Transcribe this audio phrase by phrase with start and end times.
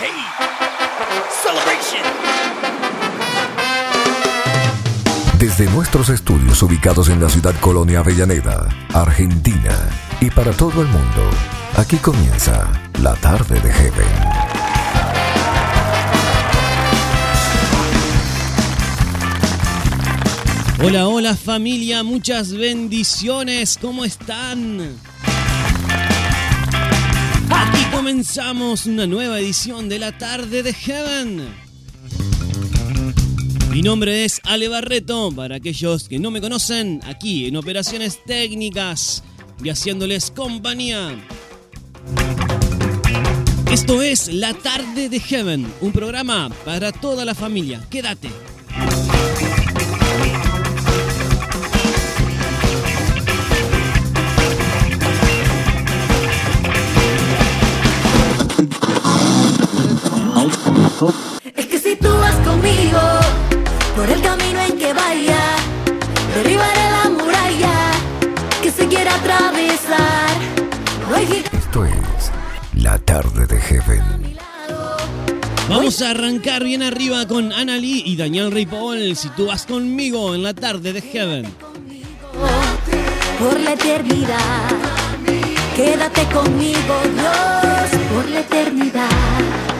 [0.00, 0.12] Hey,
[1.42, 2.04] celebration.
[5.40, 9.76] Desde nuestros estudios ubicados en la ciudad Colonia Avellaneda, Argentina,
[10.20, 11.28] y para todo el mundo,
[11.76, 12.70] aquí comienza
[13.02, 14.06] la tarde de Heaven.
[20.84, 24.96] Hola, hola familia, muchas bendiciones, ¿cómo están?
[27.98, 31.48] Comenzamos una nueva edición de la tarde de Heaven.
[33.72, 39.24] Mi nombre es Ale Barreto, para aquellos que no me conocen, aquí en Operaciones Técnicas
[39.64, 41.18] y haciéndoles compañía.
[43.72, 47.84] Esto es La tarde de Heaven, un programa para toda la familia.
[47.90, 48.28] Quédate.
[61.54, 62.98] Es que si tú vas conmigo
[63.94, 65.38] por el camino en que vaya,
[66.34, 67.92] derribaré la muralla
[68.60, 70.28] que se quiera atravesar.
[71.08, 72.32] No hay gigante Esto es
[72.74, 74.36] la tarde de Heaven.
[75.68, 79.14] Vamos a arrancar bien arriba con Ana Lee y Daniel Ripoll.
[79.14, 81.44] Si tú vas conmigo en la tarde de Heaven.
[83.38, 84.68] por la eternidad.
[85.76, 89.77] Quédate conmigo, Dios, por la eternidad.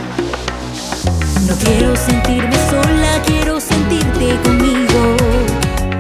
[1.49, 5.17] No quiero sentirme sola, quiero sentirte conmigo.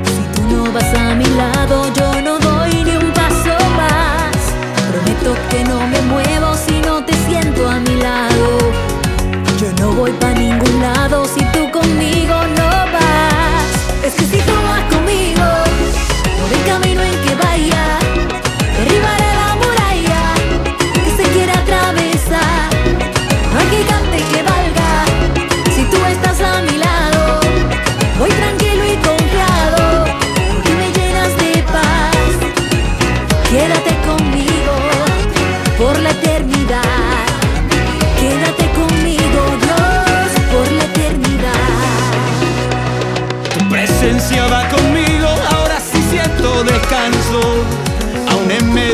[0.04, 4.36] Si tú no vas a mi lado, yo no doy ni un paso más.
[4.90, 8.58] Prometo que no me muevo si no te siento a mi lado.
[9.58, 12.67] Yo no voy para ningún lado si tú conmigo no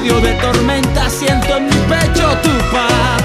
[0.05, 3.23] medio de tormenta siento en mi pecho tu paz.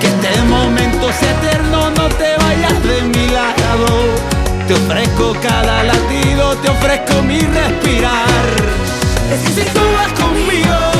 [0.00, 3.86] Que este momento sea eterno, no te vayas de mi lado.
[4.66, 8.46] Te ofrezco cada latido, te ofrezco mi respirar.
[9.32, 10.91] Es que si tú vas conmigo,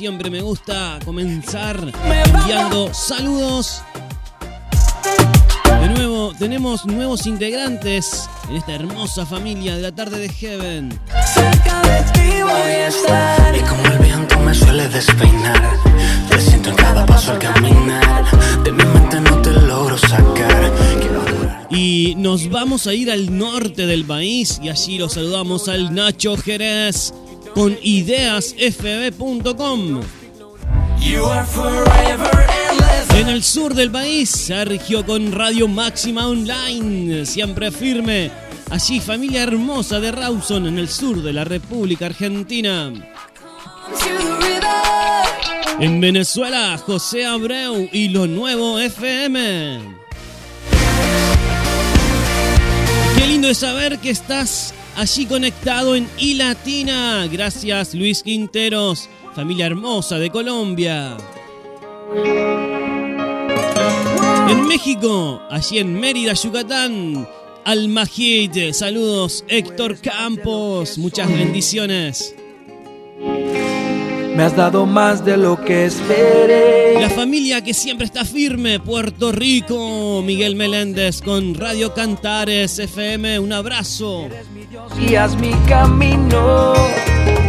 [0.00, 3.82] siempre me gusta comenzar enviando saludos.
[5.78, 10.98] De nuevo, tenemos nuevos integrantes en esta hermosa familia de la tarde de Heaven.
[11.34, 13.54] Cerca de ti voy a estar.
[13.54, 15.76] Y como el viento me suele despeinar,
[16.30, 18.24] te siento en cada paso al caminar.
[18.64, 20.72] De mi mente no te logro sacar.
[20.98, 21.66] Quiero adorar.
[21.68, 26.38] Y nos vamos a ir al norte del país y allí lo saludamos al Nacho
[26.38, 27.12] Jerez
[27.54, 29.20] con ideasfb.com.
[33.14, 38.30] En el sur del país, Sergio con Radio Máxima Online, siempre firme.
[38.70, 42.92] Allí, familia hermosa de Rawson, en el sur de la República Argentina.
[45.80, 49.80] En Venezuela, José Abreu y lo nuevo FM.
[53.16, 57.26] Qué lindo es saber que estás allí conectado en iLatina.
[57.26, 61.16] Gracias, Luis Quinteros, familia hermosa de Colombia.
[64.48, 67.26] En México, allí en Mérida, Yucatán,
[67.64, 68.72] al Majid.
[68.72, 70.98] Saludos, Héctor Campos.
[70.98, 72.34] Muchas bendiciones.
[74.36, 77.00] Me has dado más de lo que esperé.
[77.00, 80.22] La familia que siempre está firme, Puerto Rico.
[80.22, 83.38] Miguel Meléndez con Radio Cantares FM.
[83.38, 84.28] Un abrazo.
[84.98, 86.74] Guías mi camino.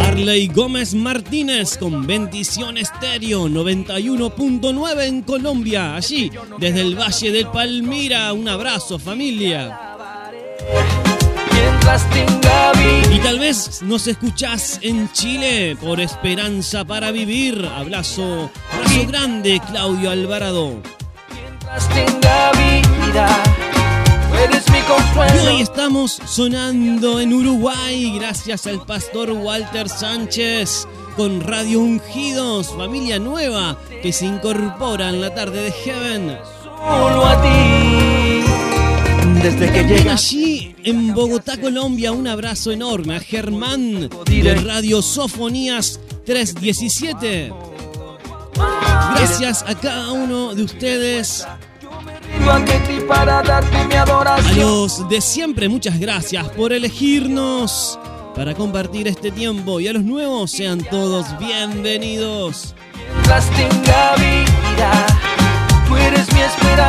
[0.01, 5.95] Arley Gómez Martínez con Bendición Estéreo 91.9 en Colombia.
[5.95, 8.33] Allí, desde el Valle del Palmira.
[8.33, 9.79] Un abrazo, familia.
[13.11, 17.65] Y tal vez nos escuchás en Chile por Esperanza para Vivir.
[17.75, 20.81] Abrazo, abrazo grande, Claudio Alvarado.
[24.41, 33.19] Y hoy estamos sonando en Uruguay gracias al pastor Walter Sánchez con Radio Ungidos, familia
[33.19, 36.37] nueva que se incorpora en la tarde de Heaven.
[36.63, 38.43] Solo a ti.
[39.43, 45.99] Desde que llegas allí en Bogotá, Colombia, un abrazo enorme a Germán de Radio Sofonías
[46.25, 47.53] 317.
[49.15, 51.45] Gracias a cada uno de ustedes.
[54.45, 57.99] A los de siempre, muchas gracias por elegirnos
[58.35, 59.79] para compartir este tiempo.
[59.79, 62.75] Y a los nuevos, sean todos bienvenidos.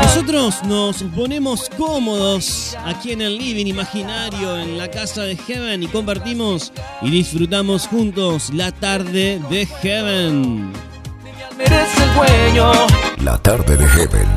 [0.02, 5.88] Nosotros nos ponemos cómodos aquí en el living imaginario en la casa de Heaven y
[5.88, 10.72] compartimos y disfrutamos juntos la tarde de Heaven.
[13.24, 14.28] La tarde de Heaven,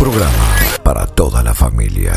[0.00, 2.14] programa para toda la familia.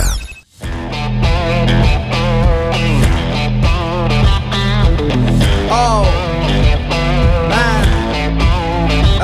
[5.69, 6.05] Oh,
[7.49, 7.83] man.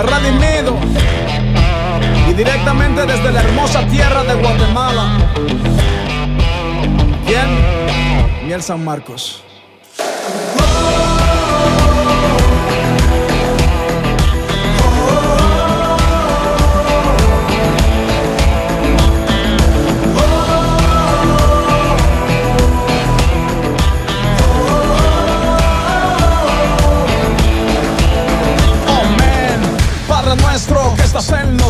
[0.06, 0.76] Redimido
[2.30, 5.18] y directamente desde la hermosa tierra de Guatemala.
[7.26, 8.46] ¿Quién?
[8.46, 9.42] Miel San Marcos.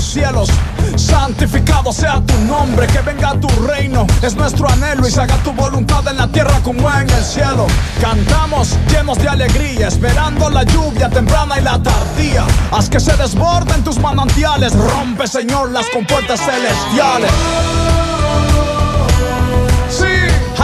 [0.09, 0.49] Cielos,
[0.95, 5.53] santificado sea tu nombre, que venga tu reino, es nuestro anhelo y se haga tu
[5.53, 7.67] voluntad en la tierra como en el cielo.
[8.01, 12.45] Cantamos llenos de alegría, esperando la lluvia temprana y la tardía.
[12.71, 17.88] Haz que se desborden tus manantiales, rompe Señor las compuertas celestiales.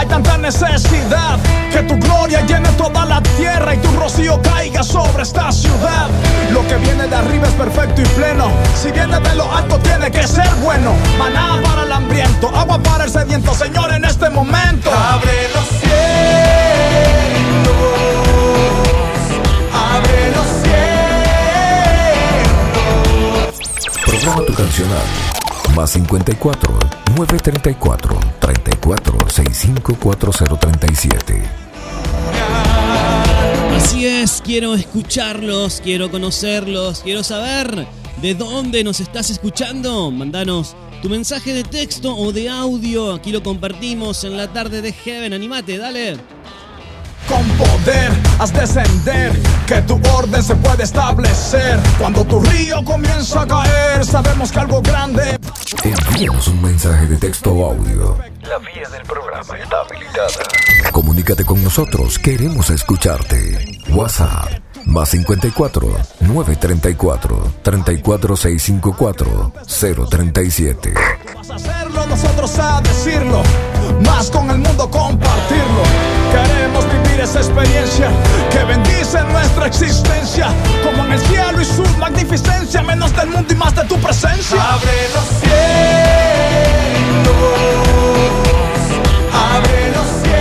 [0.09, 1.39] Tanta necesidad
[1.71, 6.09] que tu gloria llene toda la tierra y tu rocío caiga sobre esta ciudad.
[6.51, 8.49] Lo que viene de arriba es perfecto y pleno.
[8.75, 10.93] Si viene de lo alto, tiene que ser bueno.
[11.17, 14.91] Maná para el hambriento, agua para el sediento, Señor, en este momento.
[14.91, 16.05] Abre los cielos,
[19.73, 20.47] abre los
[23.53, 24.05] cielos.
[24.05, 25.05] Programa tu cancional.
[25.75, 26.73] Más 54
[27.17, 31.41] 934 34 65 4037.
[33.75, 37.87] Así es, quiero escucharlos, quiero conocerlos, quiero saber
[38.21, 40.11] de dónde nos estás escuchando.
[40.11, 44.93] Mandanos tu mensaje de texto o de audio, aquí lo compartimos en la tarde de
[44.93, 45.33] Heaven.
[45.33, 46.34] Animate, dale.
[47.27, 49.31] Con poder haz descender,
[49.65, 51.79] que tu orden se puede establecer.
[51.97, 55.37] Cuando tu río comienza a caer, sabemos que algo grande.
[55.83, 58.17] Envíanos un mensaje de texto o audio.
[58.41, 60.91] La vía del programa está habilitada.
[60.91, 63.81] Comunícate con nosotros, queremos escucharte.
[63.89, 65.87] WhatsApp más 54
[66.21, 69.51] 934 34654
[70.09, 70.93] 037.
[71.35, 73.41] Vas a hacerlo, nosotros a decirlo,
[74.05, 76.04] más con el mundo compartirlo.
[77.25, 78.11] Esa experiencia
[78.51, 80.49] que bendice nuestra existencia,
[80.83, 84.61] como en el cielo y su magnificencia, menos del mundo y más de tu presencia.
[84.61, 85.65] Abre los cielos,
[89.33, 90.34] abre los cielos,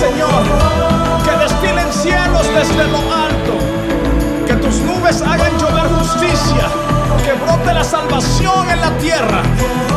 [0.00, 0.42] Señor.
[1.24, 3.54] Que destilen cielos desde lo alto.
[4.46, 6.64] Que tus nubes hagan llover justicia.
[7.22, 9.42] Que brote la salvación en la tierra.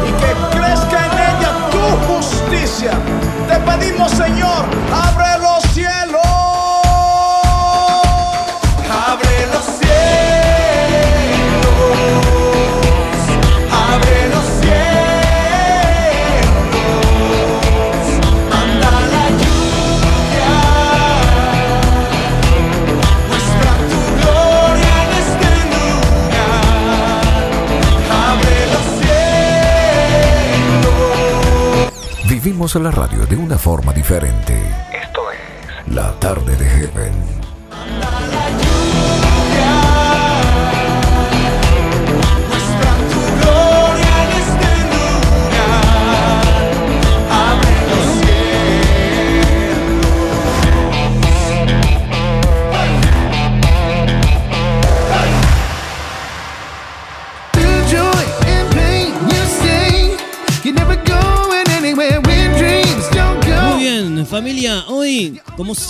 [0.05, 2.91] Y que crezca en ella tu justicia.
[3.48, 5.52] Te pedimos, Señor, ábrelo.
[32.53, 34.53] Vivimos la radio de una forma diferente.
[34.93, 37.42] Esto es La tarde de Heaven.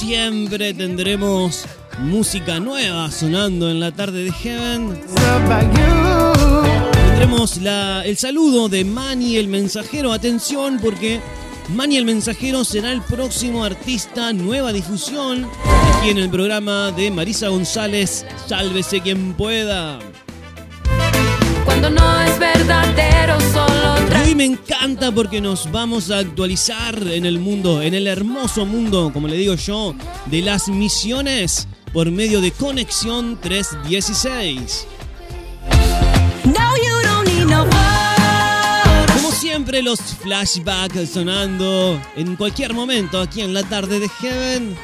[0.05, 1.63] Siempre, tendremos
[1.99, 4.99] música nueva sonando en la tarde de Heaven.
[6.91, 7.57] Tendremos
[8.03, 10.11] el saludo de Manny el Mensajero.
[10.11, 11.21] Atención, porque
[11.69, 15.47] Manny el Mensajero será el próximo artista nueva difusión
[15.97, 18.25] aquí en el programa de Marisa González.
[18.45, 19.99] Sálvese quien pueda.
[21.63, 23.72] Cuando no es verdadero, solo Y
[24.33, 29.11] hoy me encanta porque nos vamos a actualizar en el mundo, en el hermoso mundo,
[29.13, 29.93] como le digo yo,
[30.25, 34.87] de las misiones por medio de Conexión 316.
[36.45, 37.67] No, you don't need no
[39.13, 44.75] Como siempre, los flashbacks sonando en cualquier momento aquí en la tarde de Heaven.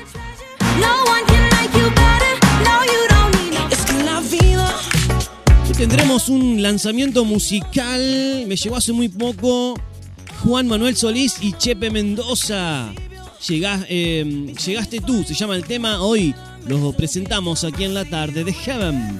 [5.80, 8.02] Tendremos un lanzamiento musical.
[8.48, 9.80] Me llegó hace muy poco
[10.44, 12.92] Juan Manuel Solís y Chepe Mendoza.
[13.48, 16.02] Eh, llegaste tú, se llama el tema.
[16.02, 16.36] Hoy
[16.68, 19.20] lo presentamos aquí en la tarde de Heaven.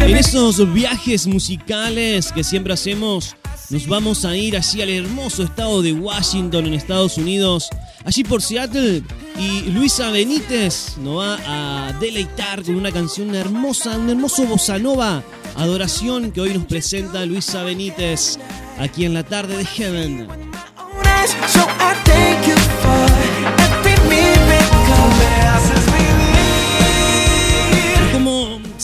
[0.00, 3.36] En esos viajes musicales que siempre hacemos,
[3.70, 7.68] nos vamos a ir allí al hermoso estado de Washington, en Estados Unidos,
[8.04, 9.02] allí por Seattle.
[9.38, 15.22] Y Luisa Benítez nos va a deleitar con una canción hermosa, un hermoso bossa nova,
[15.56, 18.38] adoración que hoy nos presenta Luisa Benítez
[18.78, 20.28] aquí en la tarde de Heaven.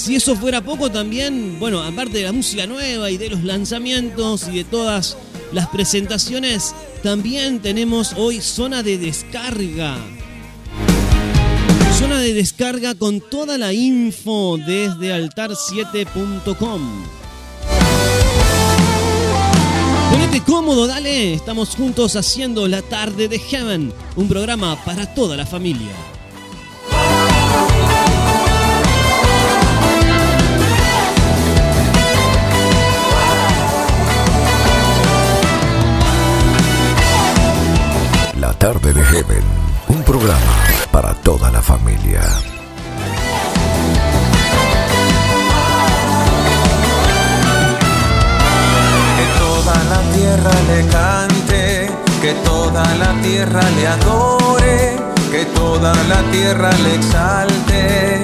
[0.03, 4.49] Si eso fuera poco también, bueno, aparte de la música nueva y de los lanzamientos
[4.49, 5.17] y de todas
[5.53, 9.97] las presentaciones, también tenemos hoy zona de descarga.
[12.01, 16.81] Zona de descarga con toda la info desde altar7.com.
[20.11, 21.35] Ponete cómodo, dale.
[21.35, 26.12] Estamos juntos haciendo la tarde de Heaven, un programa para toda la familia.
[38.63, 39.43] Tarde de Heaven.
[39.89, 40.55] Un programa
[40.93, 42.21] para toda la familia.
[49.19, 51.91] Que toda la tierra le cante,
[52.21, 54.97] que toda la tierra le adore,
[55.33, 58.23] que toda la tierra le exalte.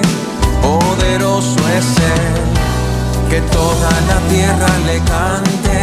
[0.61, 3.29] Poderoso es Él.
[3.29, 5.79] Que toda la tierra le cante,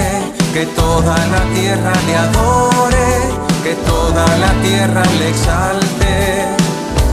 [0.54, 6.14] que toda la tierra le adore, que toda la tierra le exalte.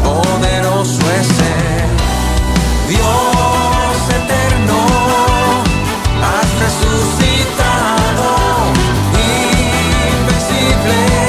[0.04, 1.30] Poderoso es
[1.62, 1.90] Él.
[2.90, 4.80] Dios eterno,
[6.32, 8.28] has resucitado,
[10.12, 11.23] invencible,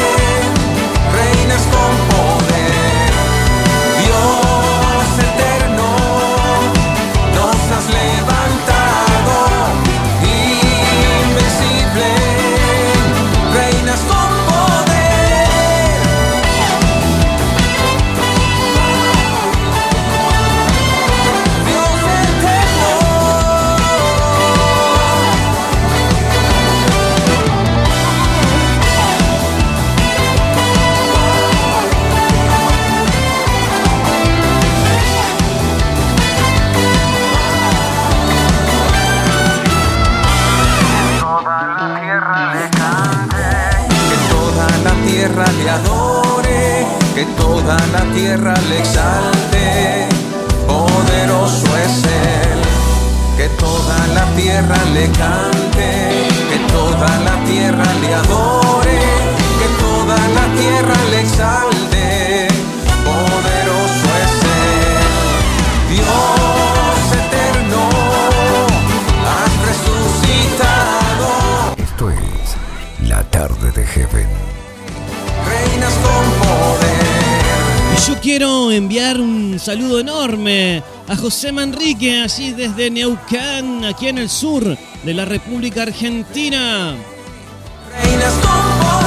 [81.24, 86.96] José Manrique, allí desde Neuquén, aquí en el sur de la República Argentina.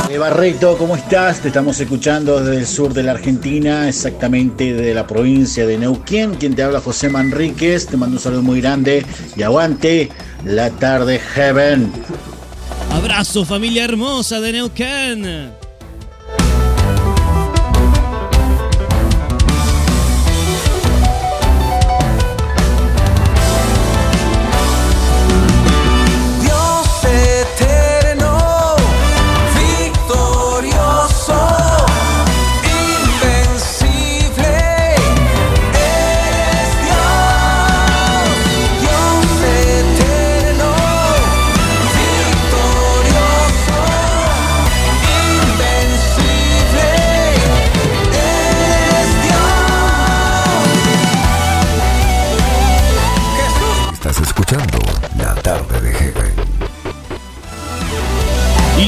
[0.10, 1.42] Eh, Barreto, ¿cómo estás?
[1.42, 6.34] Te estamos escuchando desde el sur de la Argentina, exactamente de la provincia de Neuquén.
[6.34, 7.86] Quien te habla, José Manríquez.
[7.86, 9.06] Te mando un saludo muy grande
[9.36, 10.10] y aguante
[10.44, 11.92] la tarde, Heaven.
[12.94, 15.67] Abrazo, familia hermosa de Neuquén.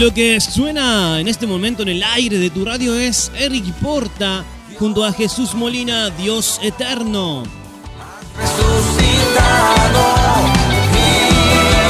[0.09, 4.43] Lo que suena en este momento en el aire de tu radio es Eric Porta
[4.79, 7.43] junto a Jesús Molina, Dios eterno.
[8.35, 10.01] Resucitado,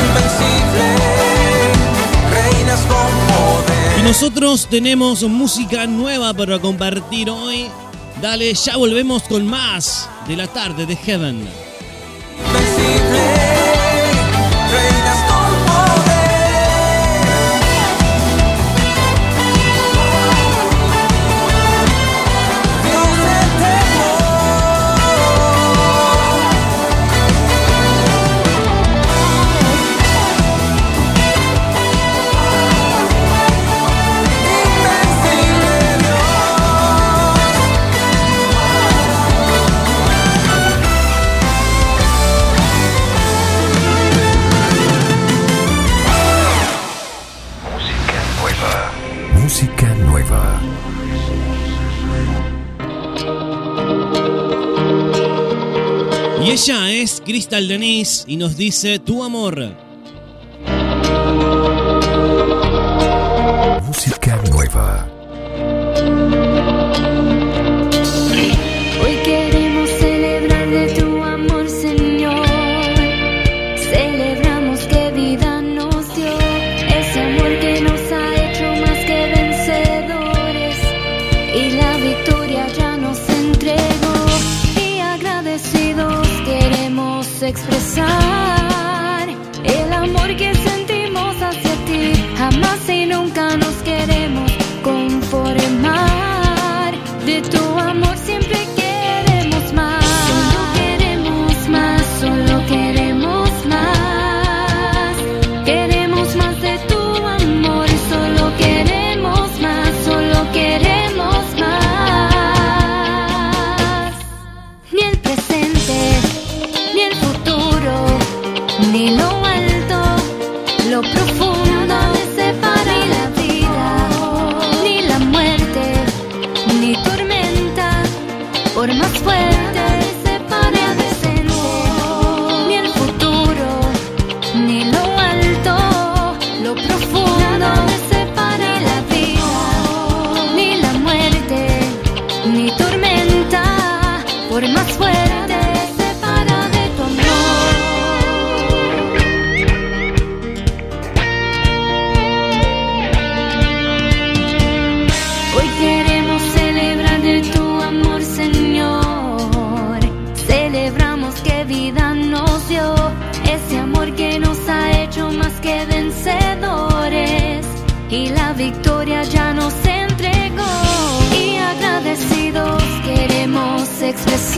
[0.03, 0.97] invencible,
[2.29, 3.99] reinas con poder.
[3.99, 7.67] Y nosotros tenemos música nueva para compartir hoy.
[8.21, 11.68] Dale, ya volvemos con más de la tarde de Heaven.
[57.25, 59.75] Crystal Denise y nos dice Tu amor.
[63.85, 65.08] Música nueva.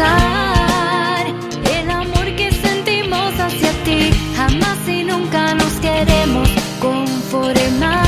[0.02, 8.02] El amor que sentimos hacia ti jamás y nunca nos queremos conformar.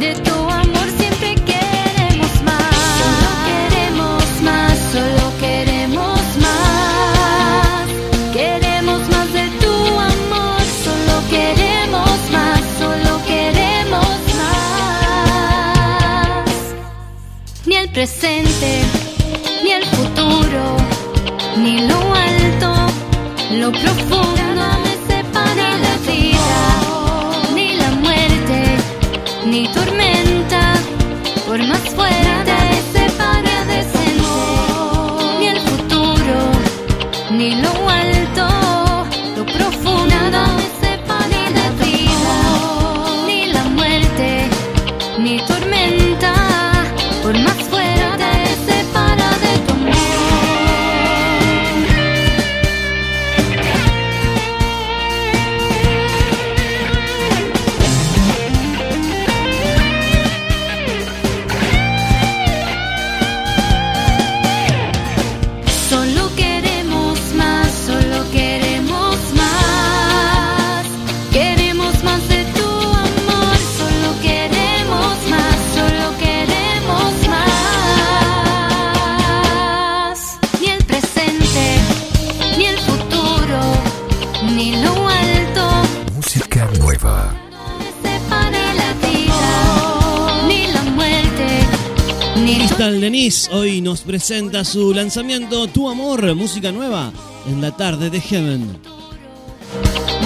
[0.00, 2.74] De tu amor siempre queremos más.
[3.00, 7.88] Solo queremos más, solo queremos más.
[8.32, 9.74] Queremos más de tu
[10.12, 15.54] amor, solo queremos más, solo queremos más.
[17.64, 18.93] Ni el presente.
[23.82, 24.33] Lo
[94.06, 97.12] presenta su lanzamiento Tu Amor, música nueva,
[97.46, 98.78] en la tarde de Heaven.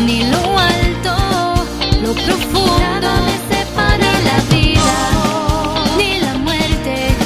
[0.06, 1.64] ni lo alto,
[2.02, 7.16] lo profundo me separa la vida, ni la muerte,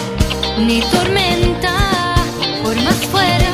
[0.59, 2.15] ni tormenta,
[2.62, 3.52] por más fuerte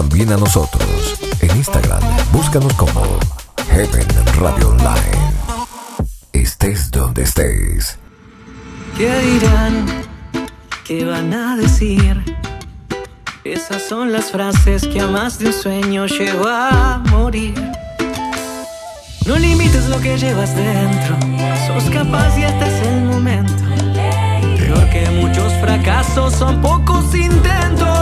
[0.00, 0.82] también a nosotros
[1.42, 2.00] en Instagram.
[2.32, 3.02] Búscanos como
[3.68, 4.08] Heaven
[4.38, 5.18] Radio Online.
[6.32, 7.98] Estés donde estés.
[8.96, 9.84] ¿Qué dirán?
[10.86, 12.18] ¿Qué van a decir?
[13.44, 17.54] Esas son las frases que a más de un sueño llevo a morir.
[19.26, 21.14] No limites lo que llevas dentro,
[21.66, 23.52] sos capaz y este es el momento.
[24.56, 27.99] Peor que muchos fracasos son pocos intentos.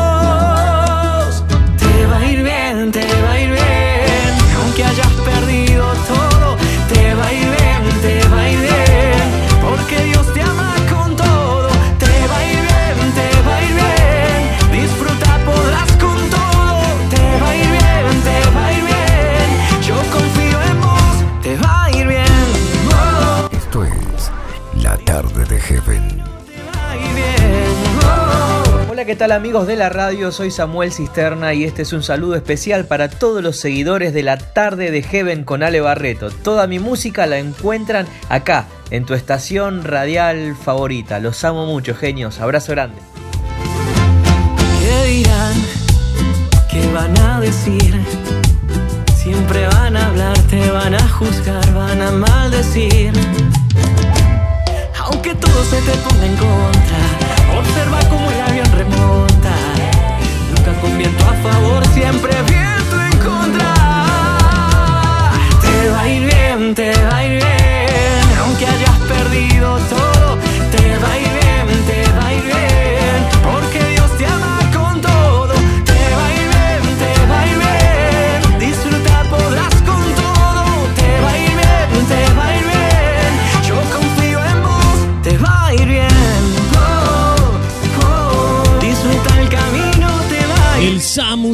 [2.19, 6.57] Va a ir bien, te va a ir bien, aunque hayas perdido todo.
[6.93, 8.28] Te va a ir bien, te va a ir bien,
[29.09, 30.31] ¿qué tal amigos de la radio?
[30.31, 34.37] Soy Samuel Cisterna y este es un saludo especial para todos los seguidores de la
[34.37, 36.31] tarde de Heaven con Ale Barreto.
[36.31, 41.21] Toda mi música la encuentran acá, en tu estación radial favorita.
[41.21, 42.39] Los amo mucho, genios.
[42.39, 42.99] Abrazo grande.
[44.79, 45.55] ¿Qué dirán?
[46.71, 47.99] ¿Qué van a decir?
[49.17, 53.15] Siempre van a hablar, te van a juzgar, van a maldecir.
[55.01, 58.48] Aunque todo se te ponga en contra, observa cómo avión
[58.85, 63.75] Nunca con viento a favor, siempre viento en contra.
[65.61, 70.39] Te va a ir bien, te va a ir bien, aunque hayas perdido todo.
[70.71, 71.38] Te va a ir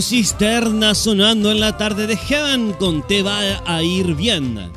[0.00, 4.72] Cisterna sonando en la tarde de Heaven con Te va a ir bien.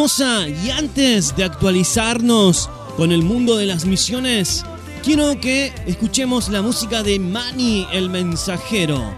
[0.00, 4.64] Y antes de actualizarnos con el mundo de las misiones,
[5.04, 9.14] quiero que escuchemos la música de Manny el mensajero.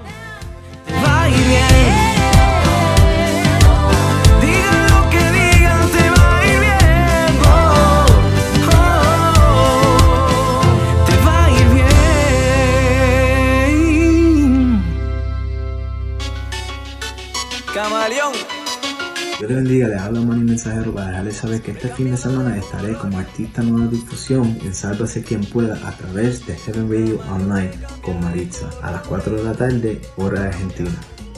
[19.53, 22.95] Te bendiga, les habla Manny Mensajero para dejarles saber que este fin de semana estaré
[22.95, 28.19] como artista nueva difusión en Sálvase quien pueda a través de Heaven Radio Online con
[28.21, 30.91] Maritza a las 4 de la tarde, hora de Argentina.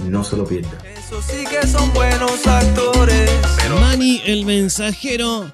[0.04, 0.70] No se lo pierda.
[0.96, 3.30] Eso sí que son buenos actores.
[3.80, 5.50] Manny el mensajero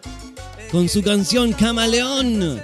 [0.70, 2.60] con su canción Camaleón.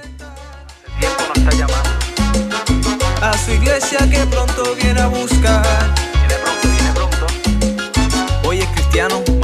[3.22, 5.94] A su iglesia que pronto viene a buscar.
[6.12, 8.46] Viene pronto, viene pronto.
[8.46, 9.35] Hoy es cristiano,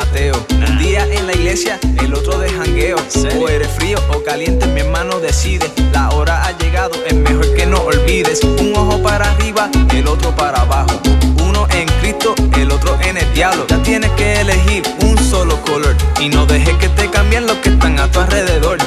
[0.00, 0.34] ateo.
[0.50, 2.96] Un día en la iglesia, el otro de jangueo.
[3.38, 5.70] O eres frío o caliente, mi hermano decide.
[5.92, 8.42] La hora ha llegado, es mejor que no olvides.
[8.42, 11.00] Un ojo para arriba, el otro para abajo.
[11.42, 13.66] Uno en Cristo, el otro en el diablo.
[13.68, 15.94] Ya tienes que elegir un solo color.
[16.20, 18.78] Y no dejes que te cambien los que están a tu alrededor.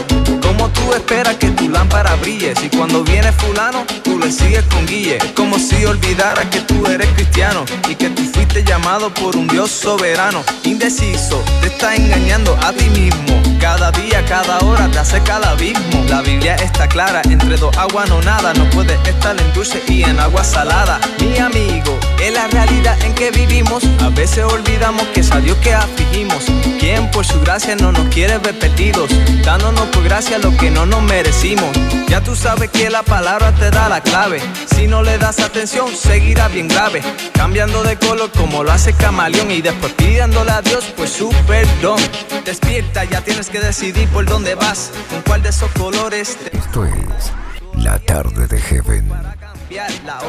[0.42, 2.54] Como tú esperas que tu lámpara brille?
[2.56, 5.18] Si cuando viene fulano, tú le sigues con guille.
[5.18, 9.48] Es como si olvidaras que tú eres cristiano y que tú fuiste llamado por un
[9.48, 10.44] Dios soberano.
[10.64, 13.42] Indeciso, te está engañando a ti mismo.
[13.60, 16.04] Cada día, cada hora te acerca al abismo.
[16.10, 18.54] La Biblia está clara, entre dos aguas no nada.
[18.54, 21.00] No puedes estar en dulce y en agua salada.
[21.20, 23.84] Mi amigo, es la realidad en que vivimos.
[24.04, 26.31] A veces olvidamos que es a Dios que afligimos.
[26.80, 29.10] Quien por su gracia no nos quiere ver perdidos,
[29.44, 31.70] dándonos por gracia lo que no nos merecimos.
[32.08, 34.42] Ya tú sabes que la palabra te da la clave.
[34.76, 37.02] Si no le das atención, seguirá bien grave.
[37.34, 42.00] Cambiando de color como lo hace camaleón y después pidiéndole a Dios por su perdón.
[42.46, 46.86] Despierta, ya tienes que decidir por dónde vas, con cuál de esos colores te Esto
[46.86, 47.32] es
[47.76, 49.12] La Tarde de Heaven.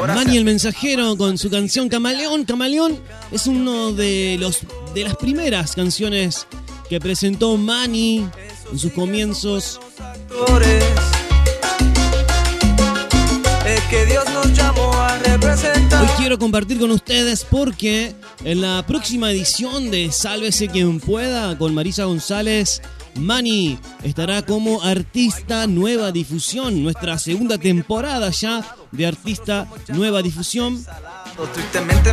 [0.07, 2.45] Manny el mensajero con su canción Camaleón.
[2.45, 2.97] Camaleón
[3.31, 4.59] es uno de los
[4.93, 6.47] de las primeras canciones
[6.89, 8.27] que presentó Manny
[8.71, 9.79] en sus comienzos.
[15.99, 21.73] Hoy quiero compartir con ustedes porque en la próxima edición de Sálvese quien pueda con
[21.73, 22.81] Marisa González,
[23.15, 30.83] Manny estará como artista nueva difusión, nuestra segunda temporada ya de artista nueva difusión,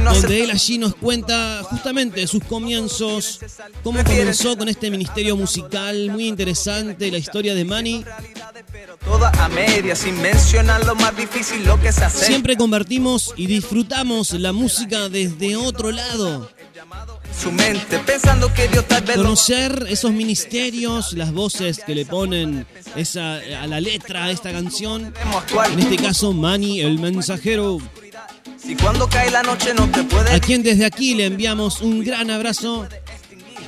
[0.05, 3.41] donde él allí nos cuenta justamente sus comienzos,
[3.83, 8.05] cómo comenzó con este ministerio musical muy interesante, la historia de hace.
[12.27, 16.49] Siempre convertimos y disfrutamos la música desde otro lado.
[19.15, 22.67] Conocer esos ministerios, las voces que le ponen
[22.97, 25.13] esa, a la letra a esta canción.
[25.73, 27.79] En este caso, Manny, el mensajero,
[30.33, 32.87] a quien desde aquí le enviamos un gran abrazo.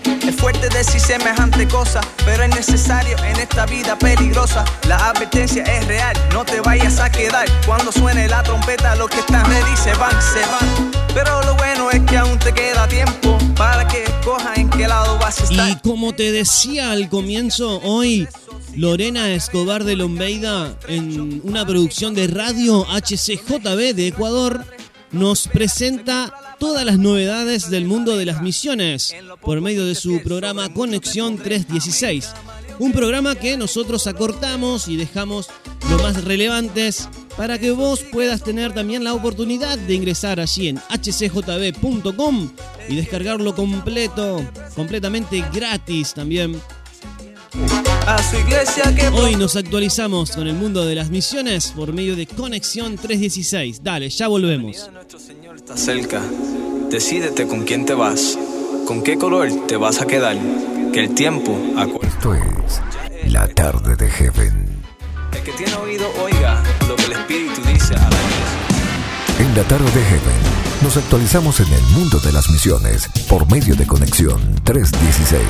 [0.04, 4.64] Es fuerte decir semejante cosa, pero es necesario en esta vida peligrosa.
[4.88, 7.46] La advertencia es real, no te vayas a quedar.
[7.66, 10.90] Cuando suene la trompeta, los que están ready se van, se van.
[11.14, 15.18] Pero lo bueno es que aún te queda tiempo para que escojas en qué lado
[15.18, 15.68] vas a estar.
[15.68, 18.28] Y como te decía al comienzo, hoy
[18.74, 24.64] Lorena Escobar de Lombeida, en una producción de radio HCJB de Ecuador,
[25.12, 30.72] nos presenta todas las novedades del mundo de las misiones por medio de su programa
[30.72, 32.31] Conexión 316.
[32.79, 35.48] Un programa que nosotros acortamos y dejamos
[35.90, 40.79] lo más relevantes para que vos puedas tener también la oportunidad de ingresar allí en
[40.79, 42.51] hcjb.com
[42.88, 44.44] y descargarlo completo,
[44.75, 46.61] completamente gratis también.
[49.14, 53.83] Hoy nos actualizamos con el mundo de las misiones por medio de Conexión 316.
[53.83, 54.90] Dale, ya volvemos.
[55.14, 56.22] Está cerca.
[56.88, 58.38] Decídete con quién te vas,
[58.87, 60.38] con qué color te vas a quedar.
[60.92, 62.09] Que el tiempo acuerda.
[62.09, 64.83] Esto es La Tarde de Heaven.
[65.33, 69.38] El que tiene oído oiga lo que el Espíritu dice a la iglesia.
[69.40, 73.75] En La Tarde de Heaven nos actualizamos en el mundo de las misiones por medio
[73.77, 75.42] de Conexión 316.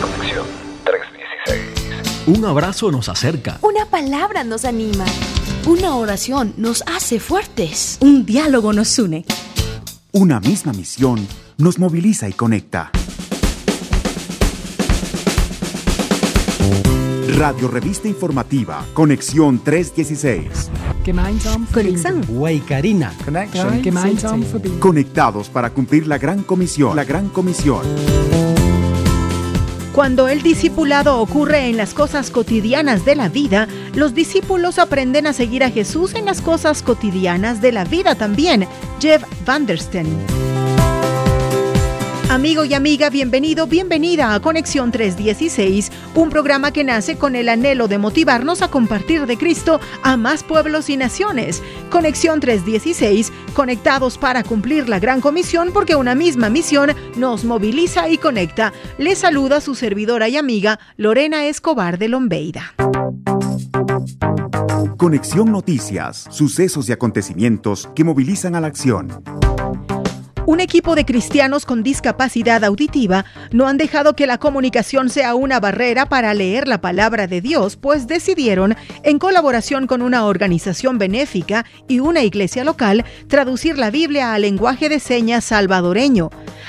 [0.00, 0.46] Conexión
[0.84, 2.38] 316.
[2.38, 3.58] Un abrazo nos acerca.
[3.62, 5.04] Una palabra nos anima.
[5.66, 7.96] Una oración nos hace fuertes.
[8.02, 9.24] Un diálogo nos une.
[10.12, 12.90] Una misma misión nos moviliza y conecta.
[17.38, 20.70] Radio Revista Informativa, Conexión 316.
[21.02, 22.20] Gemeinsam Conexión.
[22.68, 23.14] Karina.
[24.80, 26.94] Conectados para cumplir la gran comisión.
[26.94, 28.53] La gran comisión.
[29.94, 35.32] Cuando el discipulado ocurre en las cosas cotidianas de la vida, los discípulos aprenden a
[35.32, 38.66] seguir a Jesús en las cosas cotidianas de la vida también.
[39.00, 40.33] Jeff Vandersten.
[42.30, 47.86] Amigo y amiga, bienvenido, bienvenida a Conexión 316, un programa que nace con el anhelo
[47.86, 51.62] de motivarnos a compartir de Cristo a más pueblos y naciones.
[51.90, 58.18] Conexión 316, conectados para cumplir la gran comisión porque una misma misión nos moviliza y
[58.18, 58.72] conecta.
[58.98, 62.74] Le saluda su servidora y amiga Lorena Escobar de Lombeida.
[64.96, 69.22] Conexión Noticias, sucesos y acontecimientos que movilizan a la acción.
[70.46, 75.58] Un equipo de cristianos con discapacidad auditiva no han dejado que la comunicación sea una
[75.58, 81.64] barrera para leer la palabra de Dios, pues decidieron, en colaboración con una organización benéfica
[81.88, 86.28] y una iglesia local, traducir la Biblia al lenguaje de señas salvadoreño.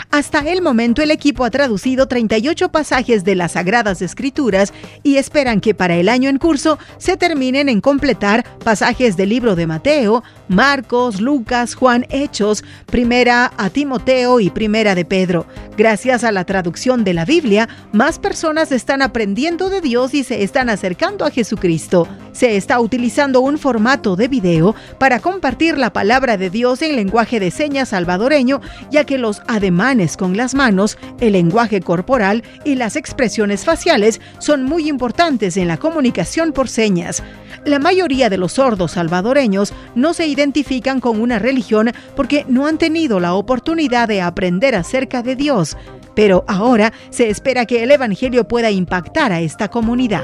[0.09, 5.59] Hasta el momento el equipo ha traducido 38 pasajes de las Sagradas Escrituras y esperan
[5.59, 10.23] que para el año en curso se terminen en completar pasajes del libro de Mateo,
[10.47, 15.45] Marcos, Lucas, Juan, Hechos, Primera a Timoteo y Primera de Pedro.
[15.77, 20.43] Gracias a la traducción de la Biblia, más personas están aprendiendo de Dios y se
[20.43, 22.07] están acercando a Jesucristo.
[22.31, 27.39] Se está utilizando un formato de video para compartir la palabra de Dios en lenguaje
[27.39, 32.95] de señas salvadoreño, ya que los ademanes con las manos, el lenguaje corporal y las
[32.95, 37.23] expresiones faciales son muy importantes en la comunicación por señas.
[37.65, 42.77] La mayoría de los sordos salvadoreños no se identifican con una religión porque no han
[42.77, 45.77] tenido la oportunidad de aprender acerca de Dios,
[46.15, 50.23] pero ahora se espera que el Evangelio pueda impactar a esta comunidad.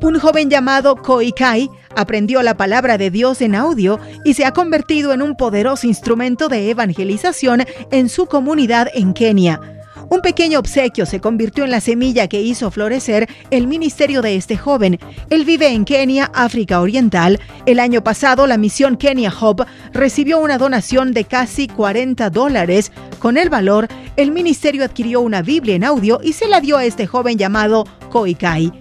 [0.00, 5.12] Un joven llamado Koikai aprendió la palabra de Dios en audio y se ha convertido
[5.12, 9.60] en un poderoso instrumento de evangelización en su comunidad en Kenia.
[10.10, 14.56] Un pequeño obsequio se convirtió en la semilla que hizo florecer el ministerio de este
[14.56, 14.98] joven.
[15.30, 17.40] Él vive en Kenia, África Oriental.
[17.66, 22.92] El año pasado, la misión Kenia Hub recibió una donación de casi 40 dólares.
[23.18, 26.84] Con el valor, el ministerio adquirió una Biblia en audio y se la dio a
[26.84, 28.72] este joven llamado Koikai.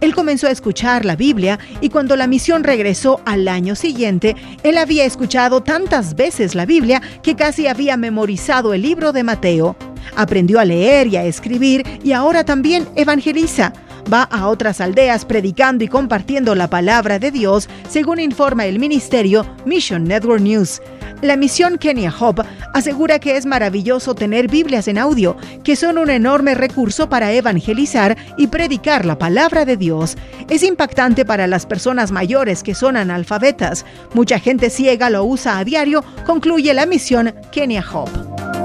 [0.00, 4.78] Él comenzó a escuchar la Biblia y cuando la misión regresó al año siguiente, él
[4.78, 9.76] había escuchado tantas veces la Biblia que casi había memorizado el libro de Mateo.
[10.18, 13.72] Aprendió a leer y a escribir y ahora también evangeliza.
[14.12, 19.46] Va a otras aldeas predicando y compartiendo la palabra de Dios, según informa el ministerio
[19.64, 20.82] Mission Network News.
[21.22, 26.10] La misión Kenya Hub asegura que es maravilloso tener Biblias en audio, que son un
[26.10, 30.16] enorme recurso para evangelizar y predicar la palabra de Dios.
[30.50, 33.86] Es impactante para las personas mayores que son analfabetas.
[34.14, 38.57] Mucha gente ciega lo usa a diario, concluye la misión Kenya Hub.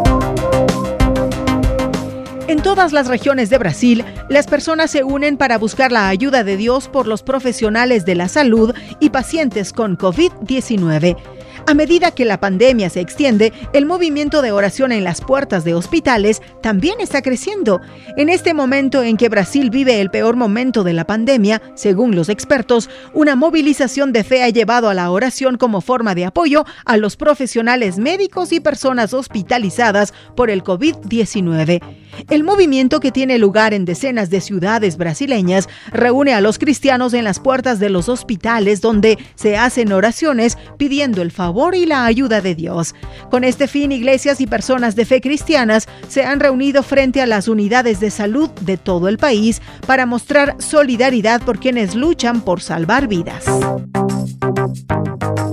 [2.54, 6.56] En todas las regiones de Brasil, las personas se unen para buscar la ayuda de
[6.56, 11.18] Dios por los profesionales de la salud y pacientes con COVID-19.
[11.66, 15.74] A medida que la pandemia se extiende, el movimiento de oración en las puertas de
[15.74, 17.82] hospitales también está creciendo.
[18.18, 22.30] En este momento en que Brasil vive el peor momento de la pandemia, según los
[22.30, 26.98] expertos, una movilización de fe ha llevado a la oración como forma de apoyo a
[26.98, 32.03] los profesionales médicos y personas hospitalizadas por el COVID-19.
[32.30, 37.24] El movimiento que tiene lugar en decenas de ciudades brasileñas reúne a los cristianos en
[37.24, 42.42] las puertas de los hospitales donde se hacen oraciones pidiendo el favor y la ayuda
[42.42, 42.96] de Dios.
[43.30, 47.48] Con este fin, iglesias y personas de fe cristianas se han reunido frente a las
[47.48, 53.08] unidades de salud de todo el país para mostrar solidaridad por quienes luchan por salvar
[53.08, 53.46] vidas.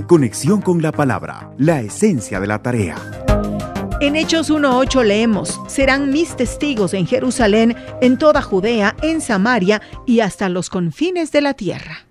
[0.06, 2.96] Conexión con la palabra, la esencia de la tarea.
[4.00, 10.20] En Hechos 1.8 leemos, serán mis testigos en Jerusalén, en toda Judea, en Samaria y
[10.20, 12.09] hasta los confines de la tierra.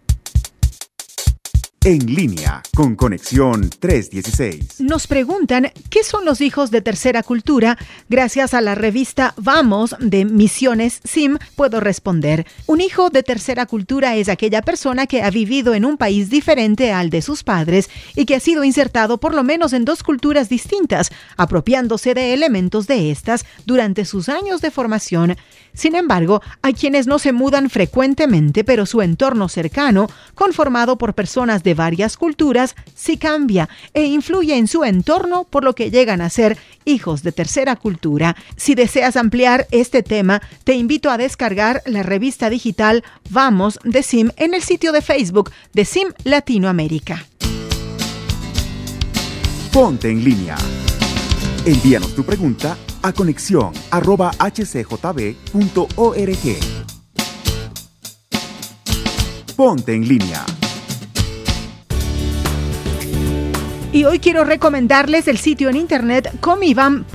[1.85, 4.81] En línea con Conexión 316.
[4.81, 7.77] Nos preguntan qué son los hijos de tercera cultura.
[8.09, 12.45] Gracias a la revista Vamos de Misiones SIM puedo responder.
[12.65, 16.91] Un hijo de tercera cultura es aquella persona que ha vivido en un país diferente
[16.91, 20.49] al de sus padres y que ha sido insertado por lo menos en dos culturas
[20.49, 25.37] distintas, apropiándose de elementos de estas durante sus años de formación.
[25.73, 31.63] Sin embargo, hay quienes no se mudan frecuentemente, pero su entorno cercano, conformado por personas
[31.63, 36.29] de varias culturas, sí cambia e influye en su entorno, por lo que llegan a
[36.29, 38.35] ser Hijos de Tercera Cultura.
[38.55, 44.31] Si deseas ampliar este tema, te invito a descargar la revista digital Vamos de SIM
[44.37, 47.25] en el sitio de Facebook de SIM Latinoamérica.
[49.71, 50.57] Ponte en línea.
[51.65, 55.35] Envíanos tu pregunta a conexión arroba hcjb.org.
[59.55, 60.45] Ponte en línea.
[63.91, 67.05] Y hoy quiero recomendarles el sitio en internet comivam.org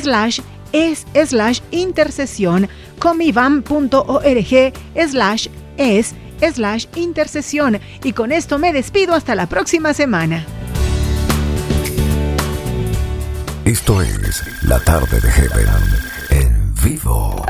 [0.00, 0.40] slash
[0.72, 2.68] es slash intercesión
[2.98, 4.72] comivam.org
[5.10, 10.46] slash es slash intercesión y con esto me despido hasta la próxima semana.
[13.68, 15.68] Esto es La Tarde de Heaven
[16.30, 17.44] en vivo.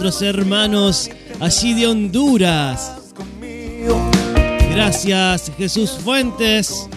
[0.00, 2.92] Nuestros hermanos allí de Honduras.
[4.70, 6.88] Gracias Jesús Fuentes,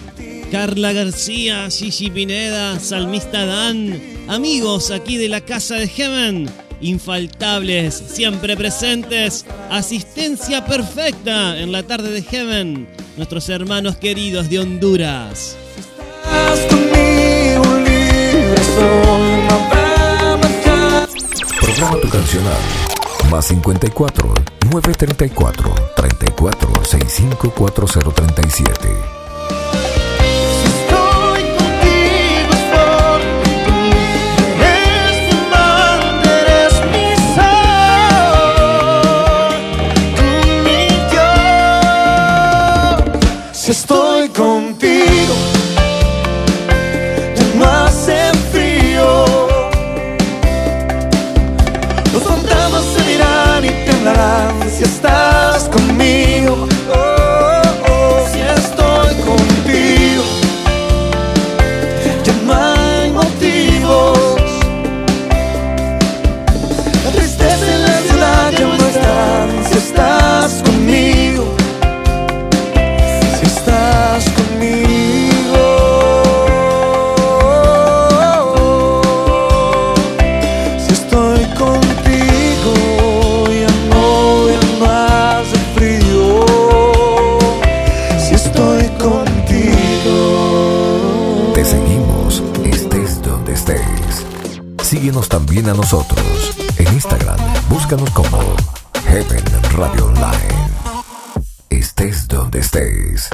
[0.52, 6.48] Carla García, Gigi Pineda, Salmista Dan, amigos aquí de la Casa de Heaven,
[6.80, 12.86] infaltables, siempre presentes, asistencia perfecta en la tarde de Heaven,
[13.16, 15.56] nuestros hermanos queridos de Honduras.
[22.32, 22.81] Programa.
[23.32, 24.34] Más 54
[24.70, 29.11] 934 34 65
[95.32, 97.38] también a nosotros en Instagram.
[97.70, 98.38] Búscanos como
[99.06, 100.68] Heaven Radio Online.
[101.70, 102.28] Estés
[102.60, 103.30] estés.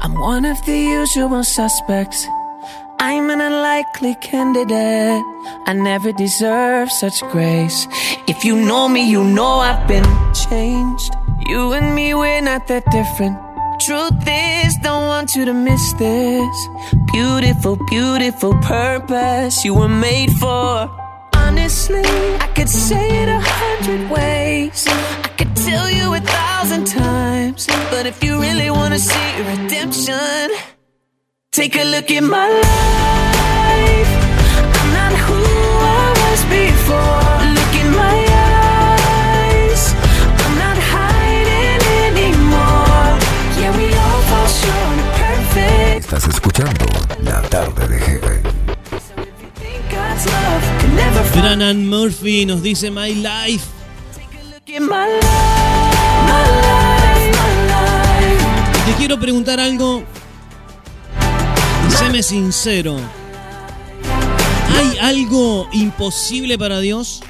[0.00, 2.28] I'm one of the usual suspects.
[3.04, 5.24] I'm an unlikely candidate.
[5.66, 7.88] I never deserve such grace.
[8.28, 11.12] If you know me, you know I've been changed.
[11.48, 13.36] You and me, we're not that different.
[13.80, 16.56] Truth is, don't want you to miss this.
[17.12, 20.88] Beautiful, beautiful purpose you were made for.
[21.34, 22.04] Honestly,
[22.38, 24.86] I could say it a hundred ways.
[24.88, 27.66] I could tell you a thousand times.
[27.90, 30.50] But if you really wanna see redemption,
[31.52, 34.12] take a look at my life.
[34.80, 37.34] I'm not who I was before.
[37.56, 38.18] Look in my
[38.56, 39.82] eyes.
[40.44, 43.10] I'm not hiding anymore.
[43.60, 46.04] Yeah, we all fall short of perfect.
[46.06, 46.86] Estás escuchando
[47.22, 48.42] La Tarde de Heaven.
[51.34, 53.66] Branan Murphy nos dice My Life.
[54.50, 55.26] look in my life.
[56.28, 58.86] My life, my life.
[58.86, 60.02] Te quiero preguntar algo.
[62.20, 62.96] Sincero.
[64.76, 67.22] ¿Hay algo imposible para Dios?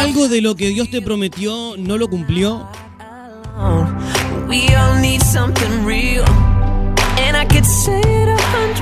[0.00, 2.68] ¿Algo de lo que Dios te prometió no lo cumplió?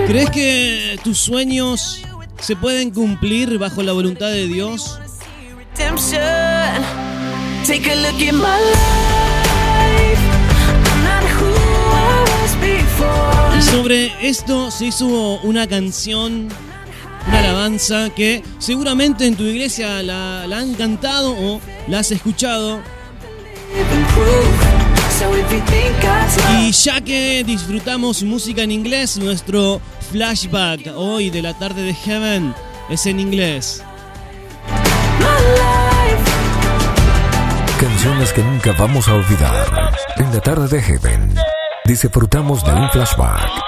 [0.07, 2.03] ¿Crees que tus sueños
[2.41, 4.99] se pueden cumplir bajo la voluntad de Dios?
[7.66, 9.26] Take a look at my life.
[13.59, 15.07] Y sobre esto se hizo
[15.42, 16.49] una canción,
[17.26, 22.80] una alabanza que seguramente en tu iglesia la, la han cantado o la has escuchado.
[26.61, 29.80] Y ya que disfrutamos música en inglés, nuestro
[30.11, 32.55] flashback hoy de la tarde de Heaven
[32.90, 33.82] es en inglés.
[37.80, 39.92] Canciones que nunca vamos a olvidar.
[40.16, 41.34] En La Tarde de Heaven
[41.87, 43.66] disfrutamos de un flashback.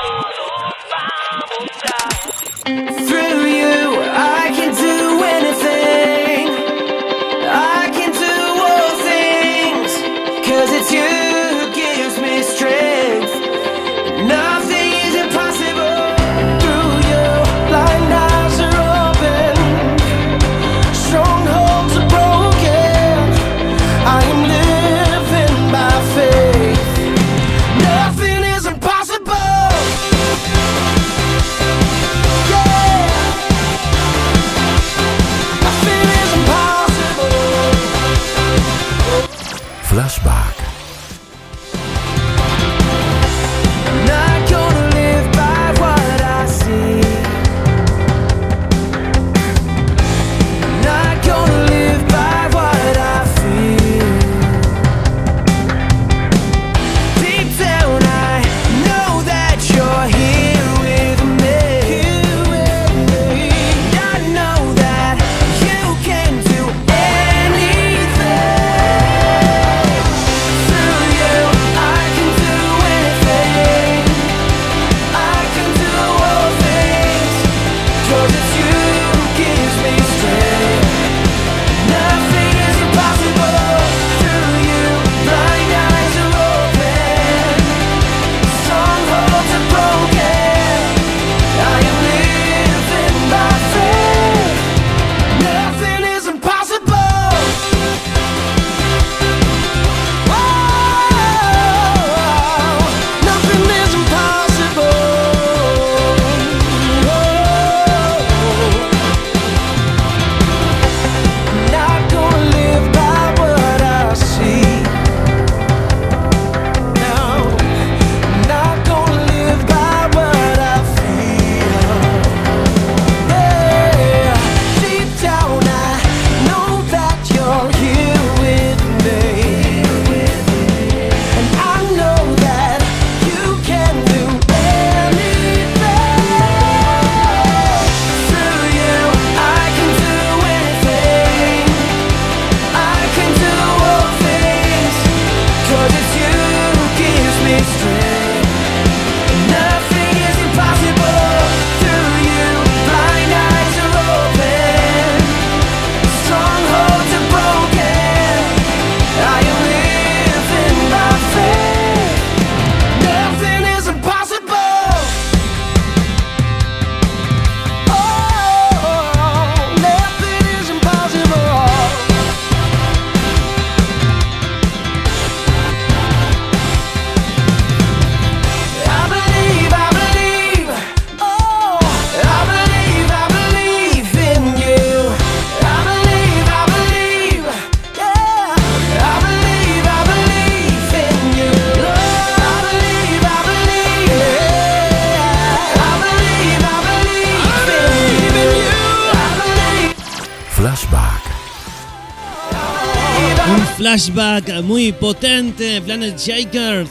[203.89, 206.91] Flashback muy potente, Planet Shakers.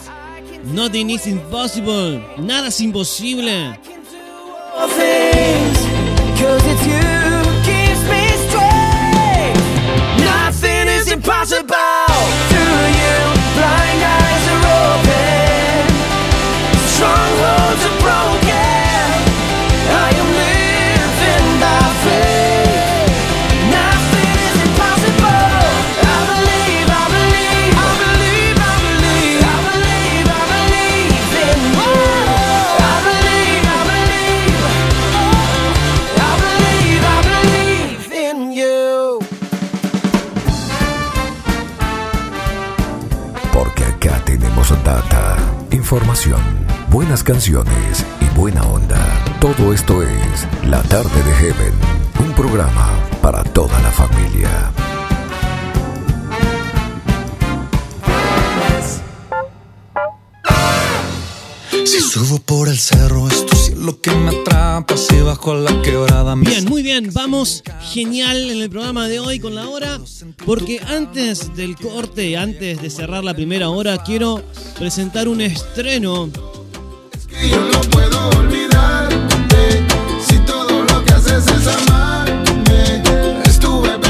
[0.63, 3.77] Nothing is impossible, nada es imposible.
[16.95, 18.36] Strongholds.
[45.87, 46.41] Información,
[46.91, 48.99] buenas canciones y buena onda.
[49.39, 51.73] Todo esto es La Tarde de Heaven,
[52.19, 52.89] un programa
[53.21, 54.73] para toda la familia.
[61.85, 64.97] Si subo por el cerro, es tu cielo que me atrapa.
[64.97, 67.63] Si bajo la quebrada, Bien, muy bien, vamos
[67.93, 70.01] genial en el programa de hoy con la hora,
[70.45, 74.43] porque antes del corte, antes de cerrar la primera hora, quiero
[74.77, 76.29] presentar un estreno.
[80.27, 81.67] Si todo lo que haces es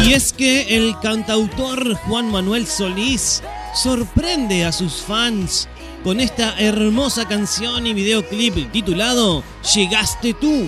[0.05, 3.41] Y es que el cantautor Juan Manuel Solís
[3.73, 5.67] sorprende a sus fans
[6.03, 9.43] con esta hermosa canción y videoclip titulado
[9.73, 10.67] Llegaste tú.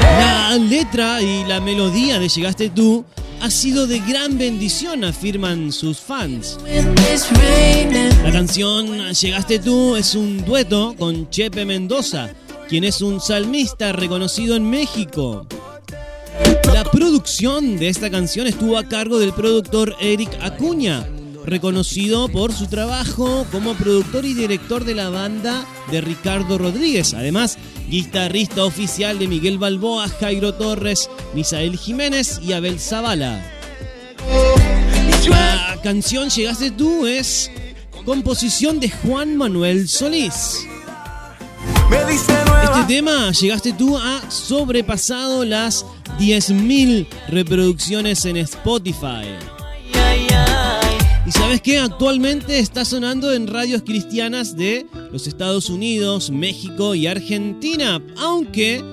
[0.00, 3.04] La letra y la melodía de Llegaste tú
[3.40, 6.58] ha sido de gran bendición, afirman sus fans.
[8.24, 12.30] La canción Llegaste tú es un dueto con Chepe Mendoza,
[12.68, 15.46] quien es un salmista reconocido en México.
[16.72, 21.06] La producción de esta canción estuvo a cargo del productor Eric Acuña,
[21.48, 27.14] reconocido por su trabajo como productor y director de la banda de Ricardo Rodríguez.
[27.14, 33.42] Además, guitarrista oficial de Miguel Balboa, Jairo Torres, Misael Jiménez y Abel Zavala.
[35.28, 37.50] La canción Llegaste tú es
[38.04, 40.66] composición de Juan Manuel Solís.
[42.08, 45.84] Este tema, Llegaste tú, ha sobrepasado las
[46.18, 49.57] 10.000 reproducciones en Spotify.
[51.48, 58.02] Sabes qué, actualmente está sonando en radios cristianas de los Estados Unidos, México y Argentina.
[58.18, 58.84] Aunque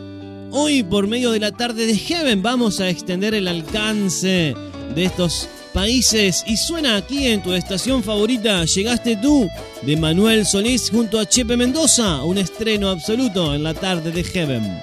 [0.52, 4.56] hoy por medio de la tarde de Heaven vamos a extender el alcance
[4.96, 9.50] de estos países y suena aquí en tu estación favorita Llegaste tú
[9.82, 14.82] de Manuel Solís junto a Chepe Mendoza, un estreno absoluto en la tarde de Heaven.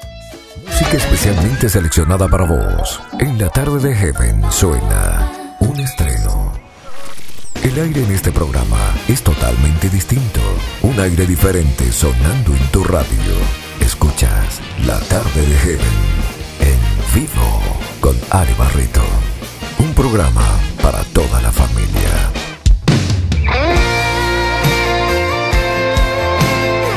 [0.66, 3.01] Música especialmente seleccionada para vos.
[3.18, 6.51] En la tarde de Heaven suena un estreno.
[7.63, 10.41] El aire en este programa es totalmente distinto.
[10.83, 13.07] Un aire diferente sonando en tu radio.
[13.81, 16.23] Escuchas La tarde de Heaven
[16.61, 17.63] en vivo
[18.01, 19.03] con Ari Barreto.
[19.79, 20.45] Un programa
[20.83, 22.33] para toda la familia.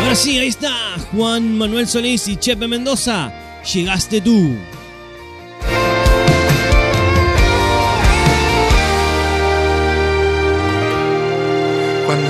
[0.01, 0.73] Ahora sí, ahí está
[1.11, 3.31] Juan Manuel Solís y Chepe Mendoza.
[3.71, 4.55] Llegaste tú.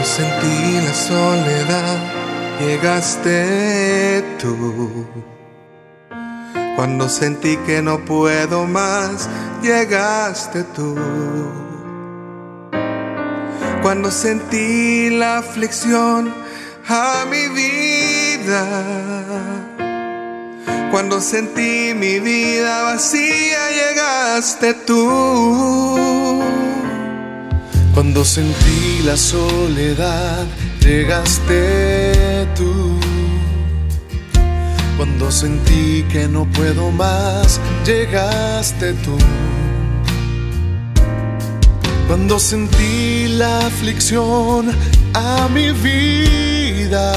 [0.06, 1.98] Sentí la soledad,
[2.60, 5.08] llegaste tú.
[6.76, 9.28] Cuando sentí que no puedo más,
[9.62, 10.96] llegaste tú.
[13.82, 16.34] Cuando sentí la aflicción
[16.88, 18.66] a mi vida.
[20.92, 26.44] Cuando sentí mi vida vacía, llegaste tú.
[27.96, 30.44] Cuando sentí la soledad,
[30.82, 33.00] llegaste tú.
[34.98, 39.18] Cuando sentí que no puedo más, llegaste tú.
[42.10, 44.76] Cuando sentí la aflicción
[45.14, 47.14] a mi vida.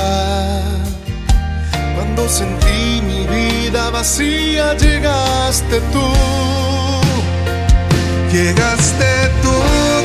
[1.96, 6.08] Cuando sentí mi vida vacía, llegaste tú.
[8.32, 9.06] Llegaste
[9.42, 9.97] tú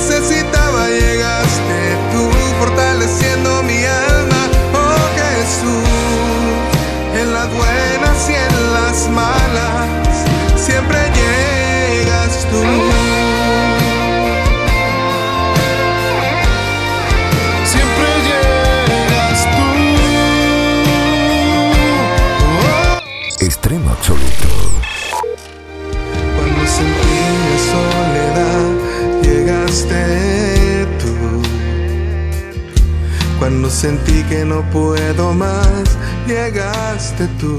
[0.00, 5.88] necesitaba, llegaste tú fortaleciendo mi alma, oh Jesús,
[7.20, 9.86] en las buenas y en las malas,
[10.56, 12.62] siempre llegas tú.
[17.66, 19.38] Siempre llegas
[23.38, 23.44] tú.
[23.44, 24.49] Extremo absoluto.
[29.70, 31.42] fuiste tú.
[33.38, 35.84] Cuando sentí que no puedo más,
[36.26, 37.58] llegaste tú.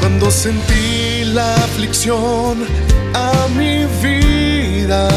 [0.00, 2.66] Cuando sentí la aflicción
[3.14, 5.08] a mi vida.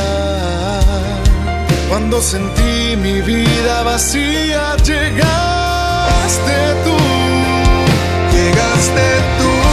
[1.89, 6.97] Cuando sentí mi vida vacía, llegaste tú.
[8.35, 9.07] Llegaste
[9.39, 9.66] tú.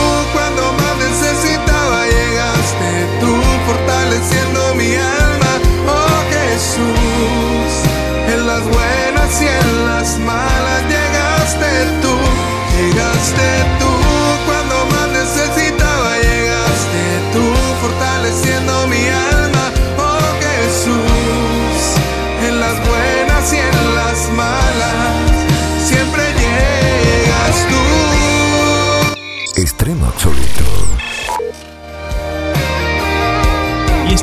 [4.24, 7.72] Fortaleciendo mi alma, oh Jesús.
[8.32, 9.46] En las buenas y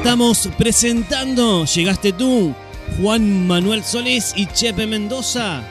[0.04, 2.56] estamos presentando, llegaste tú,
[3.00, 5.62] Juan Manuel Solís y Chepe Mendoza.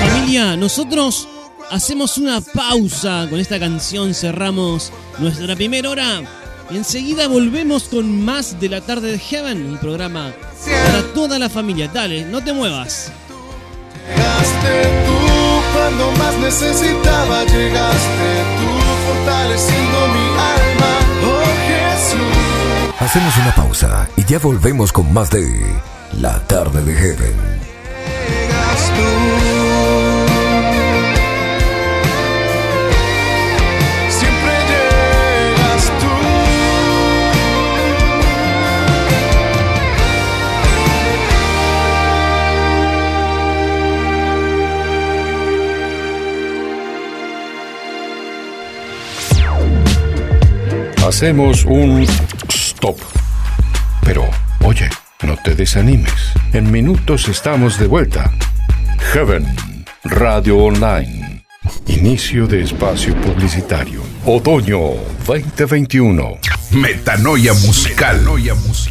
[0.00, 1.28] Familia, nosotros
[1.70, 6.22] hacemos una pausa con esta canción, cerramos nuestra primera hora
[6.72, 10.32] y enseguida volvemos con más de la tarde de Heaven, un programa
[10.66, 11.86] para toda la familia.
[11.86, 13.12] Dale, no te muevas.
[14.08, 20.63] Llegaste tú cuando más necesitaba, llegaste tú fortaleciendo mi alma.
[23.00, 25.44] Hacemos una pausa y ya volvemos con más de
[26.12, 27.34] La tarde de Heaven.
[28.94, 29.02] Tú.
[34.08, 35.84] Siempre llegas
[50.98, 51.06] tú.
[51.08, 52.06] Hacemos un
[52.84, 52.98] stop.
[54.02, 54.28] Pero,
[54.62, 54.90] oye,
[55.22, 56.12] no te desanimes.
[56.52, 58.30] En minutos estamos de vuelta.
[59.12, 59.46] Heaven,
[60.04, 61.42] Radio Online.
[61.86, 64.02] Inicio de espacio publicitario.
[64.26, 64.78] Otoño
[65.26, 66.38] 2021.
[66.72, 68.22] Metanoia musical.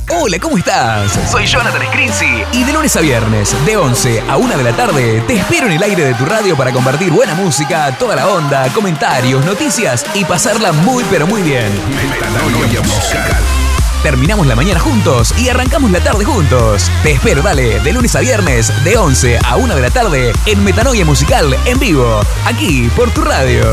[0.09, 1.11] Hola, ¿cómo estás?
[1.29, 5.21] Soy Jonathan Scrinzi y de lunes a viernes, de 11 a 1 de la tarde,
[5.27, 8.67] te espero en el aire de tu radio para compartir buena música, toda la onda,
[8.73, 11.69] comentarios, noticias y pasarla muy pero muy bien.
[12.09, 13.62] Metanoia musical.
[14.03, 16.91] Terminamos la mañana juntos y arrancamos la tarde juntos.
[17.03, 20.61] Te espero, dale, de lunes a viernes, de 11 a 1 de la tarde, en
[20.61, 23.63] Metanoia Musical, en vivo, aquí por tu radio.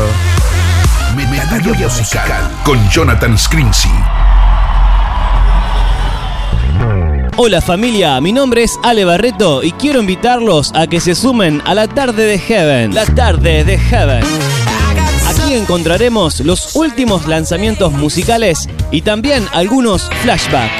[1.17, 2.49] Metanoia musical.
[2.63, 3.91] Con Jonathan Scrinzi.
[7.35, 11.75] Hola familia, mi nombre es Ale Barreto y quiero invitarlos a que se sumen a
[11.75, 12.95] la tarde de Heaven.
[12.95, 14.50] La tarde de Heaven.
[15.51, 20.71] Encontraremos los últimos lanzamientos musicales y también algunos flashbacks.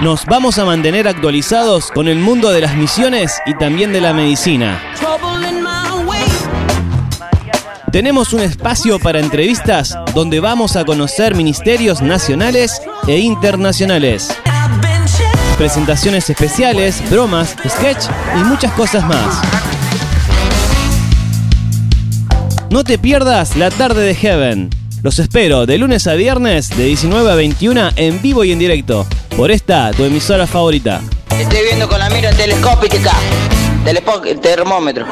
[0.00, 4.12] Nos vamos a mantener actualizados con el mundo de las misiones y también de la
[4.12, 4.80] medicina.
[7.90, 14.28] Tenemos un espacio para entrevistas donde vamos a conocer ministerios nacionales e internacionales.
[15.58, 18.04] Presentaciones especiales, bromas, sketch
[18.40, 19.71] y muchas cosas más.
[22.72, 24.70] No te pierdas la tarde de Heaven.
[25.02, 29.06] Los espero de lunes a viernes de 19 a 21 en vivo y en directo
[29.36, 31.02] por esta tu emisora favorita.
[31.38, 33.12] Estoy viendo con la mira telescópica.
[33.84, 35.04] Telespo termómetro.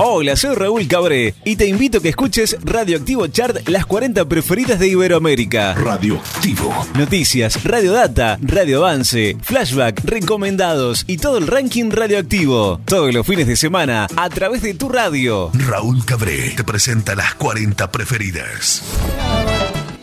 [0.00, 4.78] Hola, soy Raúl Cabré y te invito a que escuches Radioactivo Chart, las 40 preferidas
[4.78, 5.74] de Iberoamérica.
[5.74, 6.72] Radioactivo.
[6.94, 12.80] Noticias, Radio Data, Radio Avance, Flashback, recomendados y todo el ranking radioactivo.
[12.84, 15.50] Todos los fines de semana a través de tu radio.
[15.52, 18.84] Raúl Cabré te presenta las 40 preferidas.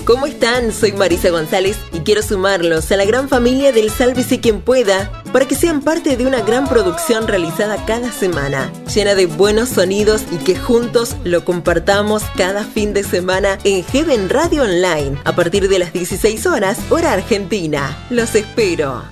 [0.04, 0.74] ¿Cómo están?
[0.74, 5.49] Soy Marisa González y quiero sumarlos a la gran familia del Sálvese quien pueda para
[5.49, 10.38] que sean parte de una gran producción realizada cada semana, llena de buenos sonidos y
[10.38, 15.77] que juntos lo compartamos cada fin de semana en Heaven Radio Online a partir de
[15.77, 17.97] las 16 horas, hora argentina.
[18.09, 19.03] Los espero.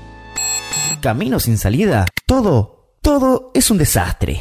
[1.01, 2.05] Camino sin salida.
[2.25, 4.39] Todo, todo es un desastre.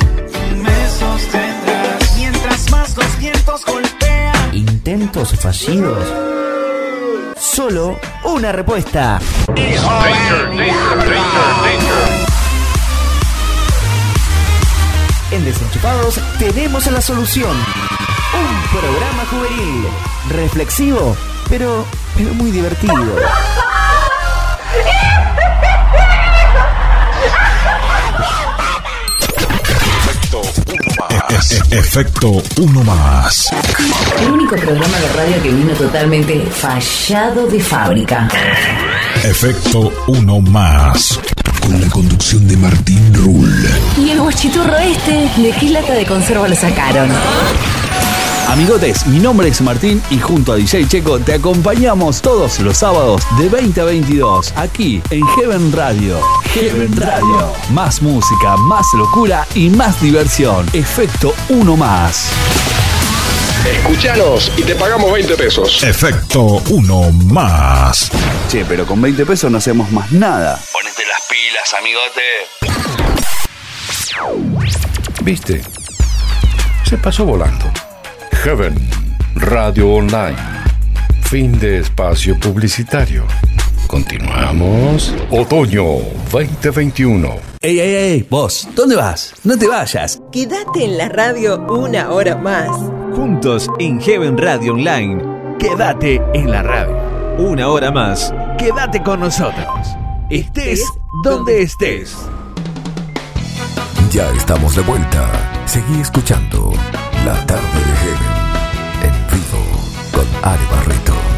[0.54, 4.54] Me sostendrás mientras más los vientos golpean.
[4.54, 6.06] Intentos fallidos.
[7.52, 9.20] Solo una respuesta.
[15.30, 17.50] En Desenchufados tenemos la solución.
[17.50, 19.84] Un programa juvenil,
[20.30, 21.14] reflexivo,
[21.50, 21.84] pero,
[22.16, 22.94] pero muy divertido.
[31.50, 33.48] Efecto uno más.
[34.20, 38.28] El único programa de radio que vino totalmente fallado de fábrica.
[39.24, 41.18] Efecto uno más.
[41.60, 43.66] Con la conducción de Martín Rull.
[43.98, 45.28] ¿Y el guachiturro este?
[45.36, 47.10] ¿De qué lata de conserva lo sacaron?
[48.48, 53.22] Amigotes, mi nombre es Martín y junto a DJ Checo te acompañamos todos los sábados
[53.38, 56.20] de 20 a 22 aquí en Heaven Radio.
[56.52, 57.52] Heaven Radio.
[57.70, 60.68] Más música, más locura y más diversión.
[60.74, 62.30] Efecto uno más.
[63.66, 65.82] Escuchanos y te pagamos 20 pesos.
[65.82, 68.10] Efecto uno más.
[68.48, 70.60] Che, pero con 20 pesos no hacemos más nada.
[70.72, 72.22] Ponete las pilas, amigote.
[75.22, 75.62] ¿Viste?
[76.84, 77.72] Se pasó volando.
[78.42, 78.74] Heaven
[79.36, 80.36] Radio Online.
[81.30, 83.24] Fin de espacio publicitario.
[83.86, 85.14] Continuamos.
[85.30, 85.98] Otoño
[86.32, 87.36] 2021.
[87.60, 89.32] Ey, ey, ey, vos, ¿dónde vas?
[89.44, 90.20] No te vayas.
[90.32, 92.68] Quédate en la radio una hora más.
[93.14, 95.22] Juntos en Heaven Radio Online.
[95.60, 96.96] Quédate en la radio.
[97.38, 98.34] Una hora más.
[98.58, 99.86] Quédate con nosotros.
[100.30, 100.84] Estés
[101.22, 102.16] donde estés.
[104.10, 105.30] Ya estamos de vuelta.
[105.64, 106.72] Seguí escuchando
[107.24, 107.91] La Tarde
[110.42, 111.31] Ale Barreto.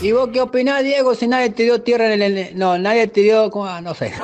[0.00, 2.56] ¿Y vos qué opinás, Diego, si nadie te dio tierra en el...
[2.56, 3.50] No, nadie te dio...
[3.66, 4.12] Ah, No sé.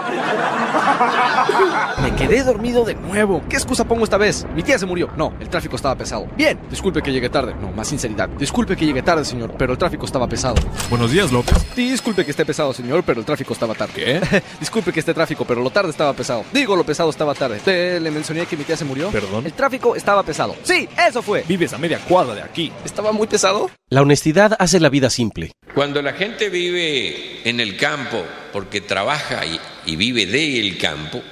[2.03, 3.43] Me quedé dormido de nuevo.
[3.49, 4.47] ¿Qué excusa pongo esta vez?
[4.55, 5.09] Mi tía se murió.
[5.17, 6.27] No, el tráfico estaba pesado.
[6.37, 7.55] Bien, disculpe que llegue tarde.
[7.61, 8.29] No, más sinceridad.
[8.29, 10.55] Disculpe que llegue tarde, señor, pero el tráfico estaba pesado.
[10.91, 11.57] Buenos días, López.
[11.75, 13.93] Disculpe que esté pesado, señor, pero el tráfico estaba tarde.
[13.95, 14.43] ¿Qué?
[14.61, 16.45] disculpe que esté tráfico, pero lo tarde estaba pesado.
[16.53, 17.59] Digo, lo pesado estaba tarde.
[17.65, 19.11] ¿Te le mencioné que mi tía se murió?
[19.11, 19.45] ¿Perdón?
[19.47, 20.55] El tráfico estaba pesado.
[20.63, 21.43] Sí, eso fue.
[21.49, 22.73] Vives a media cuadra de aquí.
[22.85, 23.71] ¿Estaba muy pesado?
[23.89, 25.53] La honestidad hace la vida simple.
[25.73, 29.43] Cuando la gente vive en el campo porque trabaja
[29.87, 31.23] y, vive del campo,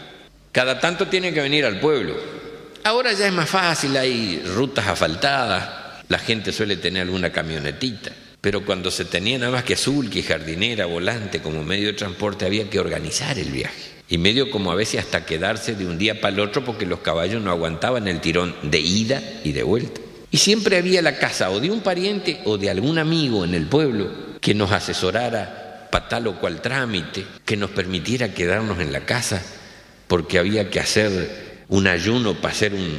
[0.51, 2.15] cada tanto tiene que venir al pueblo.
[2.85, 8.11] Ahora ya es más fácil, hay rutas asfaltadas, la gente suele tener alguna camionetita.
[8.41, 12.45] Pero cuando se tenía nada más que azul, que jardinera, volante como medio de transporte,
[12.45, 13.93] había que organizar el viaje.
[14.09, 16.99] Y medio como a veces hasta quedarse de un día para el otro porque los
[16.99, 20.01] caballos no aguantaban el tirón de ida y de vuelta.
[20.33, 23.67] Y siempre había la casa o de un pariente o de algún amigo en el
[23.67, 29.05] pueblo que nos asesorara para tal o cual trámite, que nos permitiera quedarnos en la
[29.05, 29.43] casa
[30.09, 32.99] porque había que hacer un ayuno para hacer un,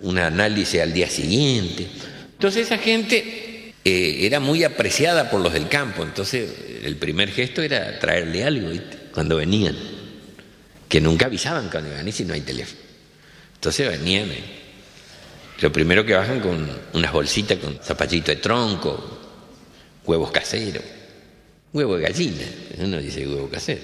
[0.00, 1.86] un análisis al día siguiente.
[2.32, 6.52] Entonces esa gente eh, era muy apreciada por los del campo, entonces
[6.82, 8.70] el primer gesto era traerle algo
[9.12, 9.76] cuando venían,
[10.88, 12.80] que nunca avisaban cuando y si no hay teléfono.
[13.54, 14.61] Entonces venían, eh,
[15.62, 19.20] lo primero que bajan con unas bolsitas con zapallito de tronco,
[20.04, 20.82] huevos caseros,
[21.72, 22.44] huevo de gallina,
[22.78, 23.80] uno dice huevo casero.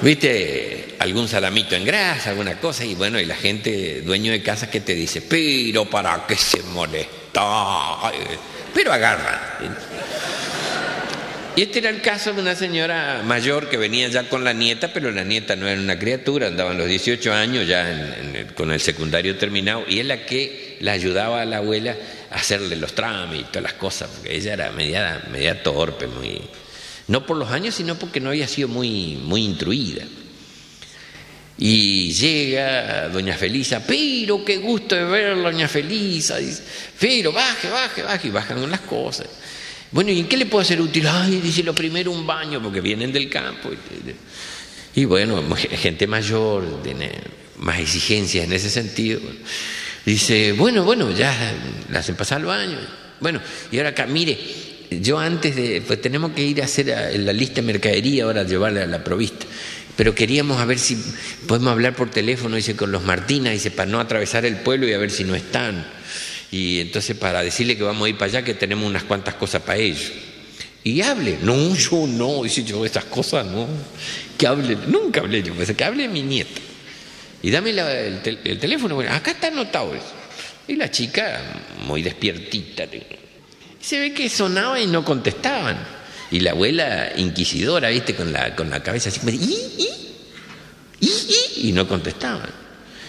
[0.00, 0.94] ¿Viste?
[1.00, 4.80] Algún salamito en grasa, alguna cosa, y bueno, y la gente, dueño de casa, que
[4.80, 8.12] te dice, pero para qué se molesta,
[8.72, 9.58] pero agarra.
[11.56, 14.92] Y este era el caso de una señora mayor que venía ya con la nieta,
[14.92, 18.80] pero la nieta no era una criatura, andaban los 18 años ya en- con el
[18.80, 21.96] secundario terminado, y es la que la ayudaba a la abuela
[22.30, 26.40] a hacerle los trámites, todas las cosas, porque ella era media, torpe, muy,
[27.08, 30.04] no por los años, sino porque no había sido muy, muy instruida.
[31.58, 36.62] Y llega doña Felisa, pero qué gusto de verla, doña Felisa, dice,
[36.98, 39.26] pero baje, baje, baje, y bajan las cosas.
[39.92, 41.06] Bueno, ¿y en qué le puedo hacer útil?
[41.08, 43.70] Ay, dice, lo primero un baño, porque vienen del campo.
[44.94, 47.10] Y bueno, gente mayor, tiene
[47.58, 49.20] más exigencias en ese sentido.
[50.06, 51.34] Dice, bueno, bueno, ya
[51.90, 52.78] la hacen pasar al baño.
[53.20, 54.38] Bueno, y ahora acá, mire,
[55.02, 58.44] yo antes de, pues tenemos que ir a hacer a- la lista de mercadería, ahora
[58.44, 59.44] llevarla a la provista.
[59.96, 60.96] Pero queríamos a ver si
[61.46, 64.92] podemos hablar por teléfono, dice, con los Martinas, dice, para no atravesar el pueblo y
[64.94, 65.84] a ver si no están.
[66.52, 69.62] Y entonces para decirle que vamos a ir para allá, que tenemos unas cuantas cosas
[69.62, 70.10] para ellos.
[70.82, 71.38] Y hable.
[71.42, 73.66] No, yo no, dice yo, esas cosas no.
[74.36, 76.60] Que hable, nunca hablé yo, pues que hable mi nieta.
[77.42, 80.12] Y dame el, tel- el teléfono, bueno, acá está anotado eso.
[80.68, 81.40] Y la chica,
[81.86, 82.84] muy despiertita,
[83.80, 85.78] se ve que sonaba y no contestaban.
[86.30, 89.88] Y la abuela inquisidora, viste, con la, con la cabeza así, "¿Y, y?
[91.00, 92.48] ¿Y, y?", y no contestaban.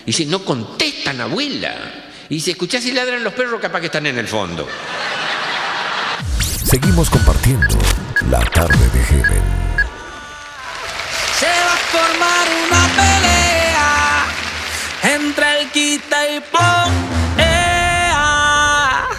[0.04, 2.11] Y dice, no contestan, abuela.
[2.32, 4.66] Y dice, escuchá si ladran los perros, capaz que están en el fondo.
[6.64, 7.78] Seguimos compartiendo
[8.30, 9.44] La Tarde de Heaven.
[11.38, 14.26] Se va a formar una pelea
[15.14, 16.94] entre el quita y pon.
[17.38, 19.10] ea,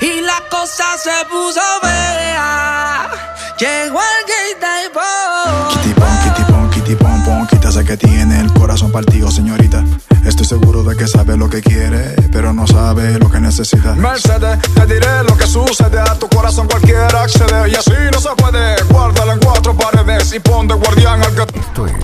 [0.00, 3.10] y la cosa se puso fea.
[3.58, 5.82] Llegó el quita y pon.
[5.82, 9.63] Kitty pon, kitty pon, kitty pon, pon, quita sé que tiene el corazón partido, señorita.
[10.24, 13.94] Estoy seguro de que sabe lo que quiere, pero no sabe lo que necesita.
[13.94, 16.00] Mercedes, te diré lo que sucede.
[16.00, 17.70] A tu corazón cualquiera accede.
[17.70, 18.82] Y así no se puede.
[18.84, 21.58] Guárdalo en cuatro paredes y pon de guardián al que.
[21.58, 21.94] Esto es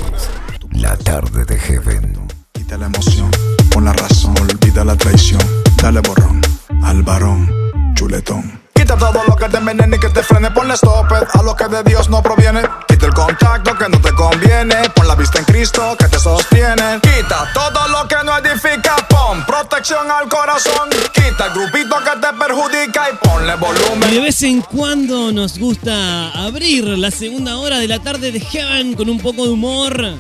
[0.73, 2.29] La tarde de Heaven.
[2.53, 3.31] Quita la emoción,
[3.71, 5.41] pon la razón, olvida la traición.
[5.77, 6.41] Dale borrón
[6.83, 7.51] al varón,
[7.95, 8.60] chuletón.
[8.91, 10.51] Quita todo lo que te envenene y que te frene.
[10.51, 12.63] Ponle stop it a lo que de Dios no proviene.
[12.89, 14.75] Quita el contacto que no te conviene.
[14.97, 16.99] Pon la vista en Cristo que te sostiene.
[17.01, 18.97] Quita todo lo que no edifica.
[19.09, 20.91] Pon protección al corazón.
[21.15, 24.11] Quita el grupito que te perjudica y ponle Y volumen.
[24.11, 28.95] de vez en cuando nos gusta abrir la segunda hora de la tarde de Heaven
[28.95, 30.15] con un poco de humor.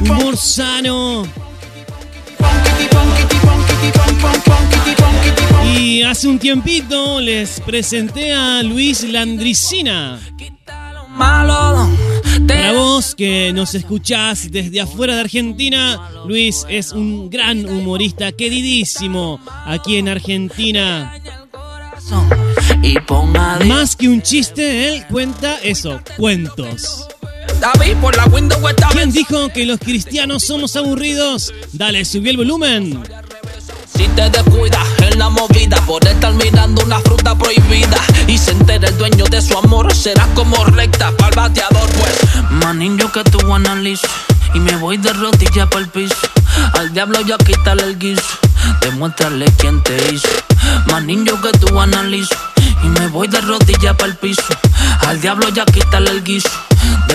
[0.00, 1.45] Humor sano.
[5.78, 10.18] Y hace un tiempito les presenté a Luis Landricina.
[12.46, 19.40] Para vos que nos escuchás desde afuera de Argentina, Luis es un gran humorista queridísimo
[19.64, 21.14] aquí en Argentina.
[23.66, 27.08] Más que un chiste, él cuenta eso, cuentos.
[27.74, 31.52] David por la window está ¿Quién dijo que los cristianos somos aburridos?
[31.72, 33.02] Dale, subí el volumen.
[33.92, 37.98] Si te descuidas en la movida por estar mirando una fruta prohibida
[38.28, 42.50] y se entera el dueño de su amor, serás como recta para el bateador, pues.
[42.50, 44.06] Manín, yo que tú analizo
[44.54, 46.14] y me voy de rodilla para el piso.
[46.74, 48.38] Al diablo ya quítale el guiso,
[48.80, 50.28] demuéstrale quién te hizo.
[50.86, 52.36] Manín, yo que tú analizo
[52.84, 54.44] y me voy de rodilla para el piso.
[55.00, 56.50] Al diablo ya quítale el guiso,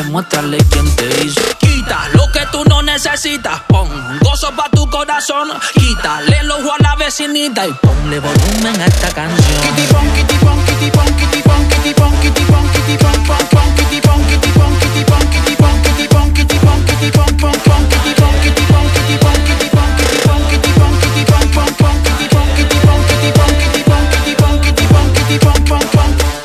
[0.03, 1.41] demuéstrale quién te hizo.
[1.59, 3.87] Quita lo que tú no necesitas, pon
[4.21, 5.49] gozo pa' tu corazón.
[5.73, 9.61] Quítale el ojo a la vecinita y ponle volumen a esta canción.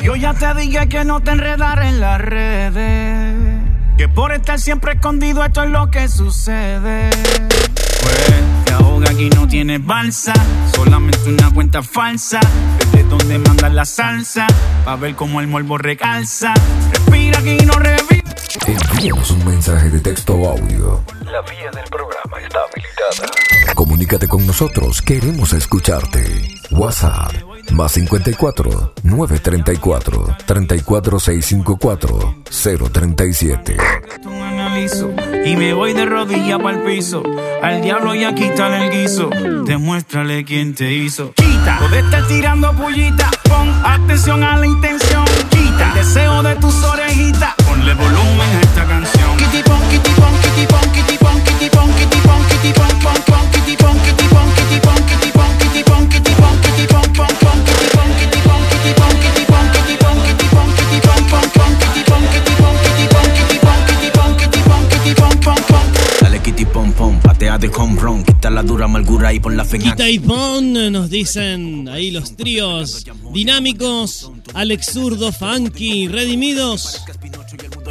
[0.02, 3.45] Yo ya te dije que no te enredar en las redes.
[3.96, 7.10] Que por estar siempre escondido esto es lo que sucede.
[8.02, 10.34] Pues te ahoga aquí no tienes balsa.
[10.74, 12.40] Solamente una cuenta falsa.
[12.78, 14.46] Desde donde mandas la salsa.
[14.84, 16.52] Pa' ver cómo el morbo recalza.
[16.92, 18.22] Respira aquí no revive.
[18.66, 21.02] Envíanos un mensaje de texto o audio.
[21.24, 23.74] La vía del programa está habilitada.
[23.74, 26.54] Comunícate con nosotros, queremos escucharte.
[26.70, 27.32] WhatsApp
[27.72, 32.34] más 54 934 34654
[32.92, 33.76] 037.
[34.22, 35.10] Tú analizo
[35.44, 37.22] y me voy de rodilla para el piso.
[37.62, 39.30] Al diablo ya quítale el guiso.
[39.66, 41.32] Demuéstrale quién te hizo.
[41.32, 43.30] Quita lo tirando pullita.
[43.48, 45.24] Pon atención a la intención.
[45.50, 47.54] Quita el deseo de tus orejitas.
[47.66, 49.36] Ponle volumen a esta canción.
[67.58, 69.92] De home run, quita la dura amargura y pon la feña.
[69.92, 77.02] Quita y pon, nos dicen ahí los tríos dinámicos, Alex Zurdo, Funky, Redimidos.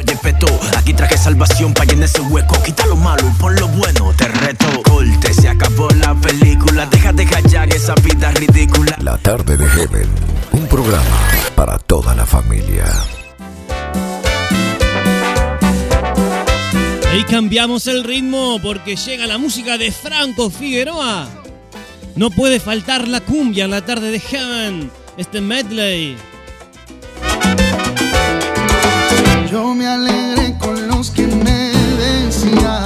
[0.04, 2.62] Yepeto, aquí traje salvación para llenar ese hueco.
[2.62, 4.66] Quita lo malo y pon lo bueno, te reto.
[4.82, 6.86] Corte, se acabó la película.
[6.86, 8.96] Deja de callar esa vida ridícula.
[9.00, 10.08] La tarde de Heaven,
[10.52, 12.84] un programa para toda la familia.
[17.10, 21.26] Ahí cambiamos el ritmo porque llega la música de Franco Figueroa.
[22.14, 26.16] No puede faltar la cumbia en la tarde de Heaven, este medley.
[29.50, 32.85] Yo me alegré con los que me decían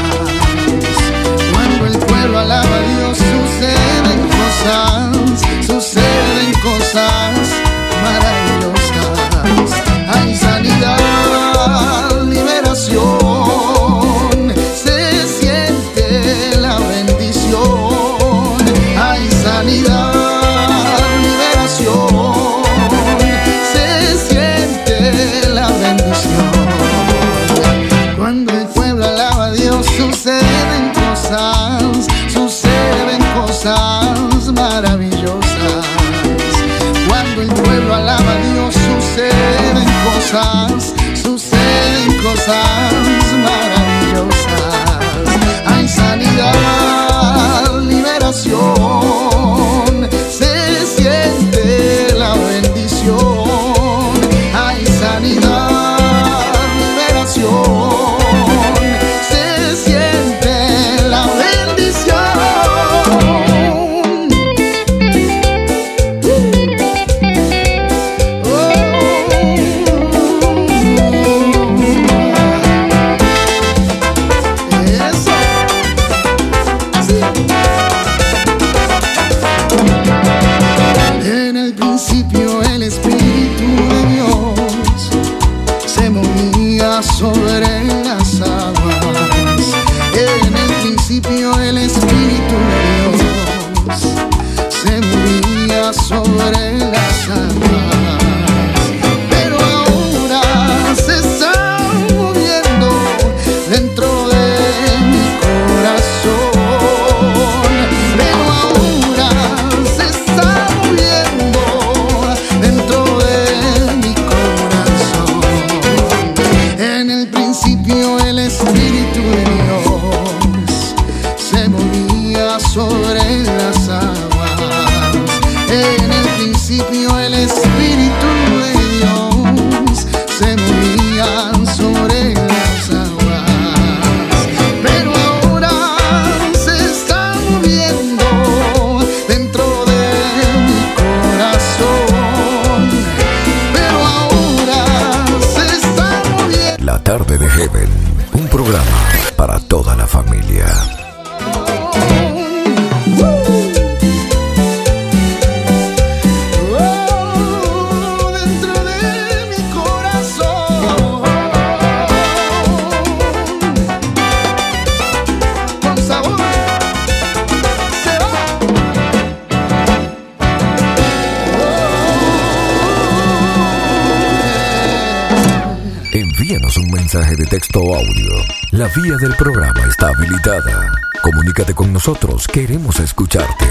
[181.21, 183.65] Comunícate con nosotros, queremos escucharte.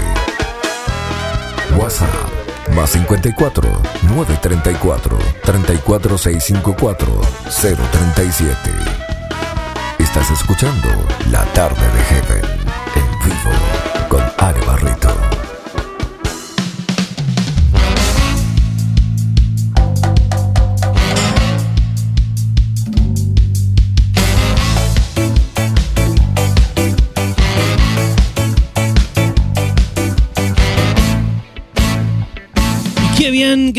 [1.77, 2.07] WhatsApp
[2.73, 3.69] más 54
[4.07, 8.55] 934 34 654 037.
[9.99, 10.87] Estás escuchando
[11.29, 12.45] La Tarde de Heaven
[12.95, 15.10] en vivo con Are Barreto.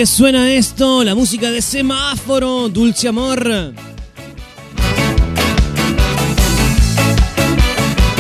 [0.03, 3.73] que suena esto, la música de Semáforo, Dulce Amor.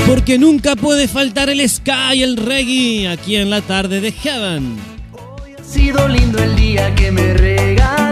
[0.06, 4.76] Porque nunca puede faltar el ska y el reggae aquí en la tarde de Heaven.
[5.10, 8.11] Hoy ha sido lindo el día que me regalas.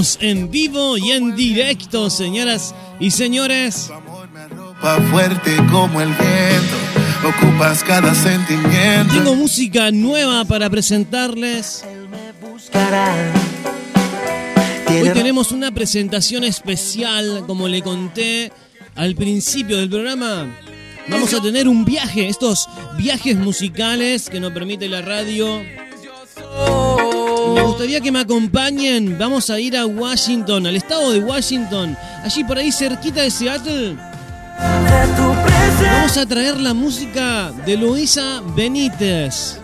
[0.00, 3.90] Estamos en vivo y en directo, señoras y señores.
[4.80, 9.12] Pa' fuerte como el viento, ocupas cada sentimiento.
[9.12, 11.84] Tengo música nueva para presentarles.
[14.88, 18.52] Hoy tenemos una presentación especial, como le conté
[18.94, 20.46] al principio del programa.
[21.08, 25.60] Vamos a tener un viaje, estos viajes musicales que nos permite la radio.
[27.54, 29.18] Me gustaría que me acompañen.
[29.18, 33.96] Vamos a ir a Washington, al estado de Washington, allí por ahí cerquita de Seattle.
[35.82, 39.58] Vamos a traer la música de Luisa Benítez.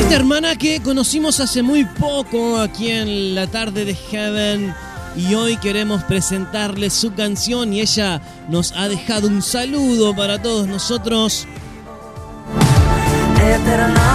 [0.00, 4.74] Esta hermana que conocimos hace muy poco aquí en la tarde de Heaven
[5.16, 10.68] y hoy queremos presentarles su canción y ella nos ha dejado un saludo para todos
[10.68, 11.46] nosotros.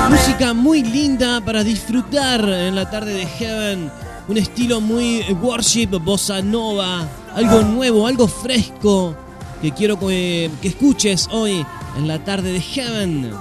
[0.10, 3.92] Música muy linda para disfrutar en la tarde de Heaven.
[4.28, 9.16] Un estilo muy worship, bossa nova, algo nuevo, algo fresco
[9.62, 11.66] que quiero que, escuches hoy
[11.98, 13.32] en la tarde de Heaven.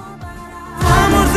[0.79, 1.27] Amor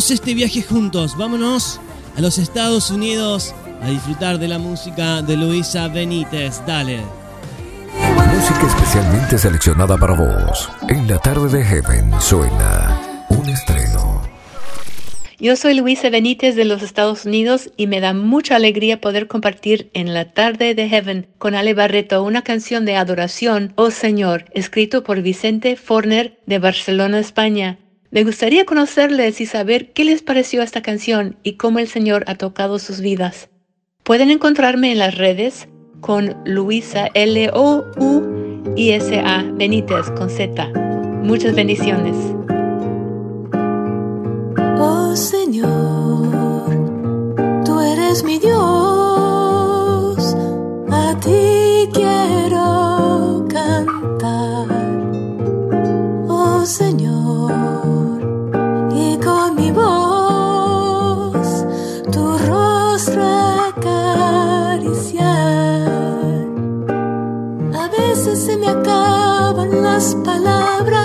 [0.00, 1.78] Hagamos este viaje juntos, vámonos
[2.16, 6.62] a los Estados Unidos a disfrutar de la música de Luisa Benítez.
[6.66, 7.00] Dale.
[8.34, 10.70] Música especialmente seleccionada para vos.
[10.88, 14.22] En La Tarde de Heaven suena un estreno.
[15.38, 19.90] Yo soy Luisa Benítez de los Estados Unidos y me da mucha alegría poder compartir
[19.92, 25.04] en la tarde de Heaven con Ale Barreto una canción de adoración, Oh Señor, escrito
[25.04, 27.78] por Vicente Forner de Barcelona, España.
[28.12, 32.34] Me gustaría conocerles y saber qué les pareció esta canción y cómo el Señor ha
[32.34, 33.50] tocado sus vidas.
[34.02, 35.68] Pueden encontrarme en las redes
[36.00, 37.52] con Luisa L-O-U-I-S-A
[39.52, 40.72] Benítez con Z.
[41.22, 42.16] Muchas bendiciones.
[44.82, 46.68] Oh Señor,
[47.64, 48.56] tú eres mi Dios,
[50.90, 54.66] a ti quiero cantar.
[56.28, 57.09] Oh Señor,
[70.00, 70.99] las palabras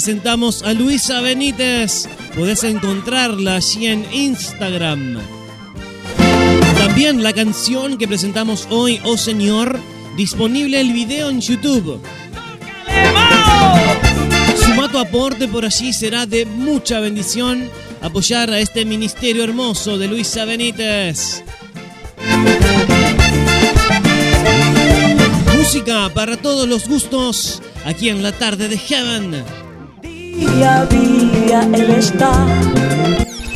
[0.00, 2.08] presentamos a Luisa Benítez.
[2.34, 5.18] Podés encontrarla allí en Instagram.
[6.78, 9.78] También la canción que presentamos hoy, Oh Señor,
[10.16, 12.00] disponible el video en YouTube.
[14.64, 17.68] Suma tu aporte por allí, será de mucha bendición
[18.00, 21.44] apoyar a este ministerio hermoso de Luisa Benítez.
[25.58, 29.69] Música para todos los gustos, aquí en la tarde de Heaven
[30.46, 32.32] día a Él está.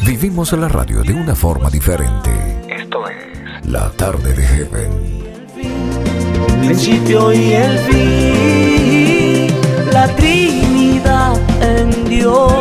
[0.05, 2.31] Vivimos la radio de una forma diferente.
[2.69, 5.15] Esto es La tarde de Heaven.
[6.61, 9.55] Principio y el fin,
[9.93, 12.53] la Trinidad en Dios.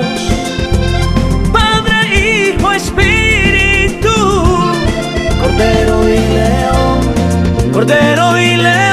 [1.51, 4.09] Padre, Hijo, Espíritu,
[5.41, 6.99] Cordero y León,
[7.71, 8.92] Cordero y León.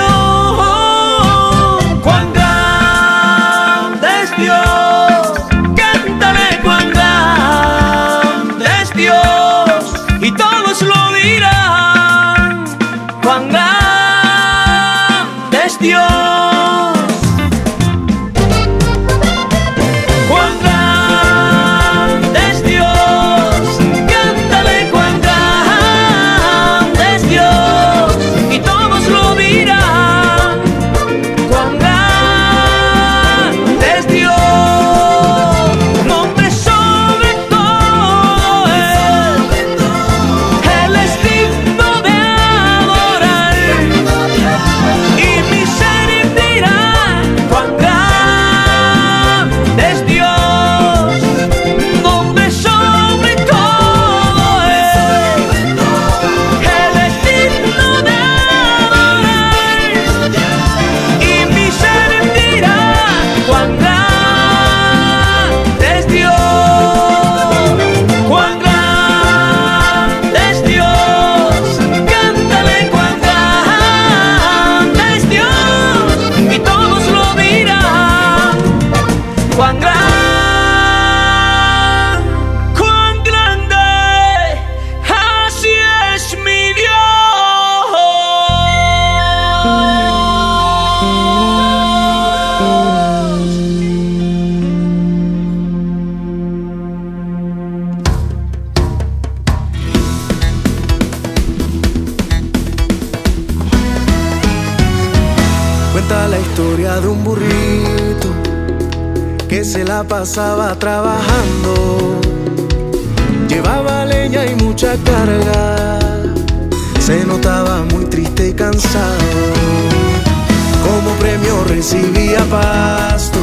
[121.81, 123.39] Recibía pasto.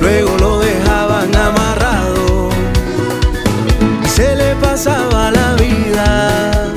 [0.00, 2.48] Luego lo dejaban amarrado.
[4.02, 6.72] Y se le pasaba la vida.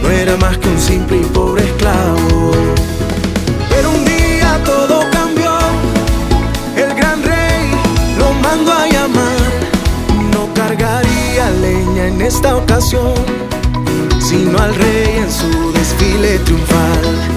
[0.00, 2.52] No era más que un simple y pobre esclavo.
[3.70, 5.52] Pero un día todo cambió.
[6.76, 7.62] El gran rey
[8.20, 9.50] lo mandó a llamar.
[10.32, 13.14] No cargaría leña en esta ocasión,
[14.20, 17.35] sino al rey en su desfile triunfal.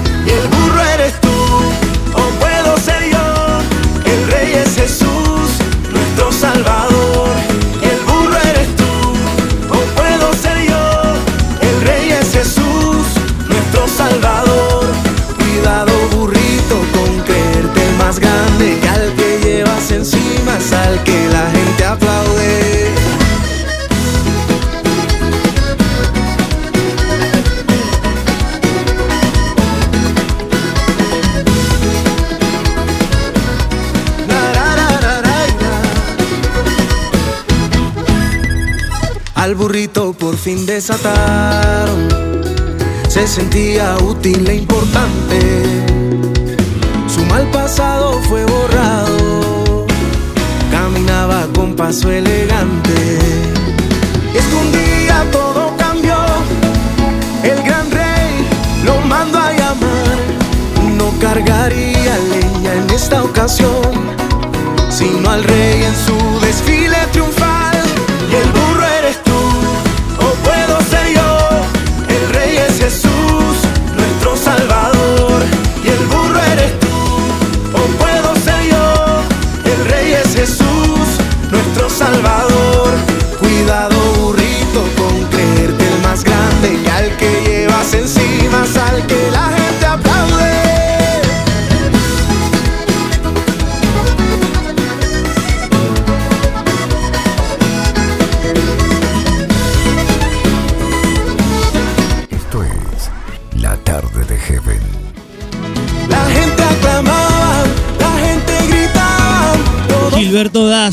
[40.30, 42.08] Por fin desataron,
[43.08, 45.40] se sentía útil e importante.
[47.08, 49.86] Su mal pasado fue borrado,
[50.70, 53.18] caminaba con paso elegante.
[54.32, 56.18] Es que un día todo cambió,
[57.42, 58.46] el gran rey
[58.84, 60.16] lo mandó a llamar.
[60.96, 63.90] No cargaría leña en esta ocasión,
[64.90, 66.89] sino al rey en su desfile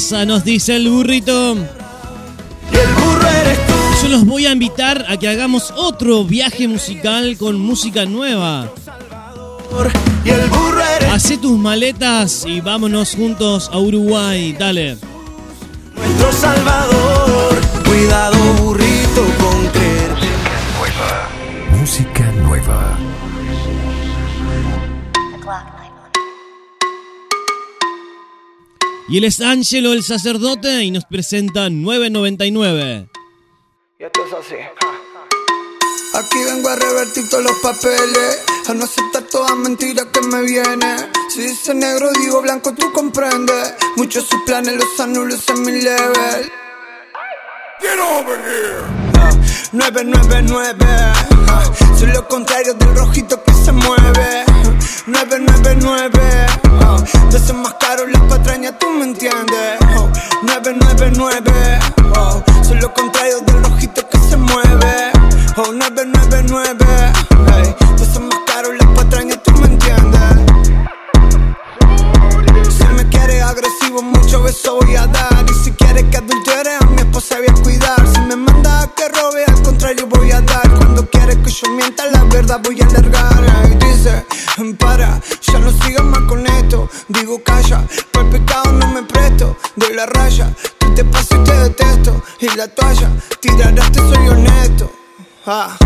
[0.10, 1.56] Nos dice el burrito.
[4.02, 8.72] Yo los voy a invitar a que hagamos otro viaje musical con música nueva.
[11.12, 14.56] Hacé tus maletas y vámonos juntos a Uruguay.
[14.58, 14.98] Dale.
[15.96, 17.17] Nuestro salvador.
[29.10, 33.08] Y él es Ángelo el sacerdote y nos presenta 999.
[34.00, 34.56] Y esto es así.
[36.14, 40.98] Aquí vengo a revertir todos los papeles, a no aceptar toda mentira que me viene.
[41.30, 43.76] Si dice negro, digo blanco, tú comprendes.
[43.96, 46.52] Muchos sus planes los anulos en mi level.
[47.80, 49.08] Get over here.
[49.72, 50.86] 999,
[51.48, 51.64] ah,
[51.98, 54.57] soy lo contrario del rojito que se mueve.
[55.08, 56.46] 999.
[56.86, 56.98] Oh,
[57.32, 59.80] desenmascaro las patrañas, tú me entiendes.
[59.98, 60.10] Oh,
[60.44, 61.80] 999.
[62.18, 65.12] Oh, soy lo contrario del rojito que se mueve.
[65.58, 66.86] Oh, 999.
[67.48, 70.22] Hey, desenmascaro las patrañas, tú me entiendes.
[72.78, 75.46] Si me quieres agresivo, mucho beso voy a dar.
[75.50, 78.08] Y si quieres que adultere, a mi esposa voy a cuidar.
[78.14, 80.67] Si me manda a que robe, al contrario voy a dar.
[81.28, 83.44] Que yo mienta, la verdad voy a alargar.
[83.66, 84.26] Ey, dice,
[84.80, 86.90] para, ya no sigas más con esto.
[87.10, 89.58] Digo, calla, por el pecado no me presto.
[89.76, 92.24] De la raya, tú te pasas y te detesto.
[92.40, 93.10] Y la toalla,
[93.42, 94.92] tirarás, te soy honesto.
[95.46, 95.78] Ah.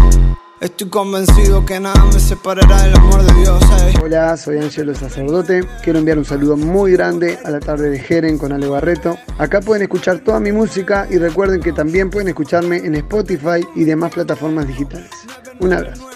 [0.62, 3.64] Estoy convencido que nada me separará del amor de Dios.
[3.84, 3.96] ey.
[4.00, 5.68] Hola, soy Angelo Sacerdote.
[5.84, 9.18] Quiero enviar un saludo muy grande a la tarde de Jeren con Ale Barreto.
[9.40, 13.86] Acá pueden escuchar toda mi música y recuerden que también pueden escucharme en Spotify y
[13.86, 15.10] demás plataformas digitales.
[15.60, 16.08] Un abrazo.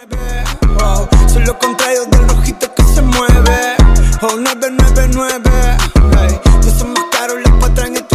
[1.27, 3.75] Soy lo contrario del rojito que se mueve.
[4.21, 5.49] Oh, 999.
[6.19, 8.14] Hey, desenmascaro las patrañas, tú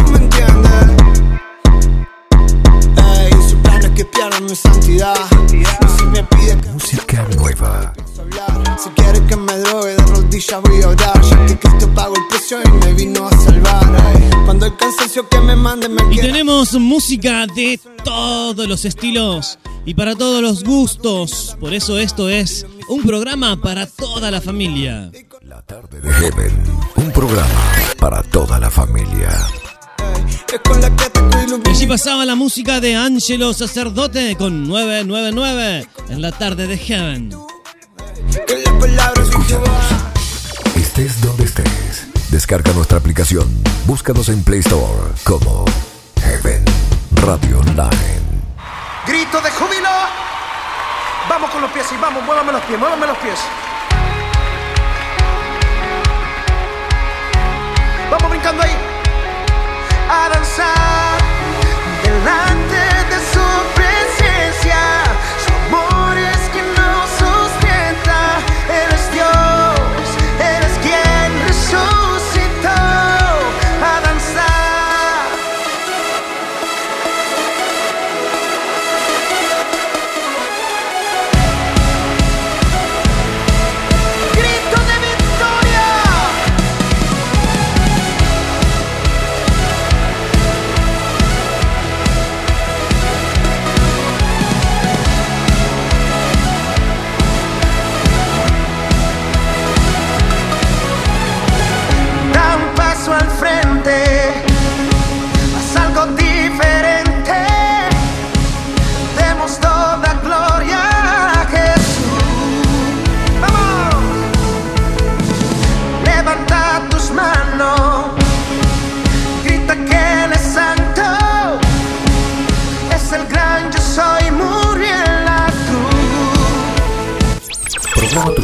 [4.41, 5.15] Mi santidad.
[5.47, 5.63] Y
[5.97, 7.93] si me pide que Música nueva.
[8.19, 11.21] hablar, si quiere que me drogue de rodillas voy a orar.
[11.21, 13.83] Ya que Cristo pagó el precio y me vino a salvar.
[14.15, 16.27] Ey, cuando el cansancio que me mande me Y quiere.
[16.29, 21.55] tenemos música de todos los estilos y para todos los gustos.
[21.59, 25.09] Por eso esto es un programa para toda la familia.
[25.11, 26.63] De Heaven,
[26.95, 29.29] un programa para toda la familia.
[30.53, 31.20] Es con la que
[31.69, 37.29] allí pasaba la música de Angelo Sacerdote con 999 en la tarde de Heaven.
[38.47, 40.13] Que las palabras de Jehová.
[40.75, 43.47] Estés donde estés, descarga nuestra aplicación.
[43.85, 45.65] Búscanos en Play Store como
[46.21, 46.63] Heaven
[47.15, 48.21] Radio Online.
[49.05, 49.89] Grito de júbilo.
[51.27, 53.39] Vamos con los pies y vamos, muévame los pies, muévame los pies.
[58.09, 58.71] Vamos brincando ahí.
[60.09, 61.20] A danzar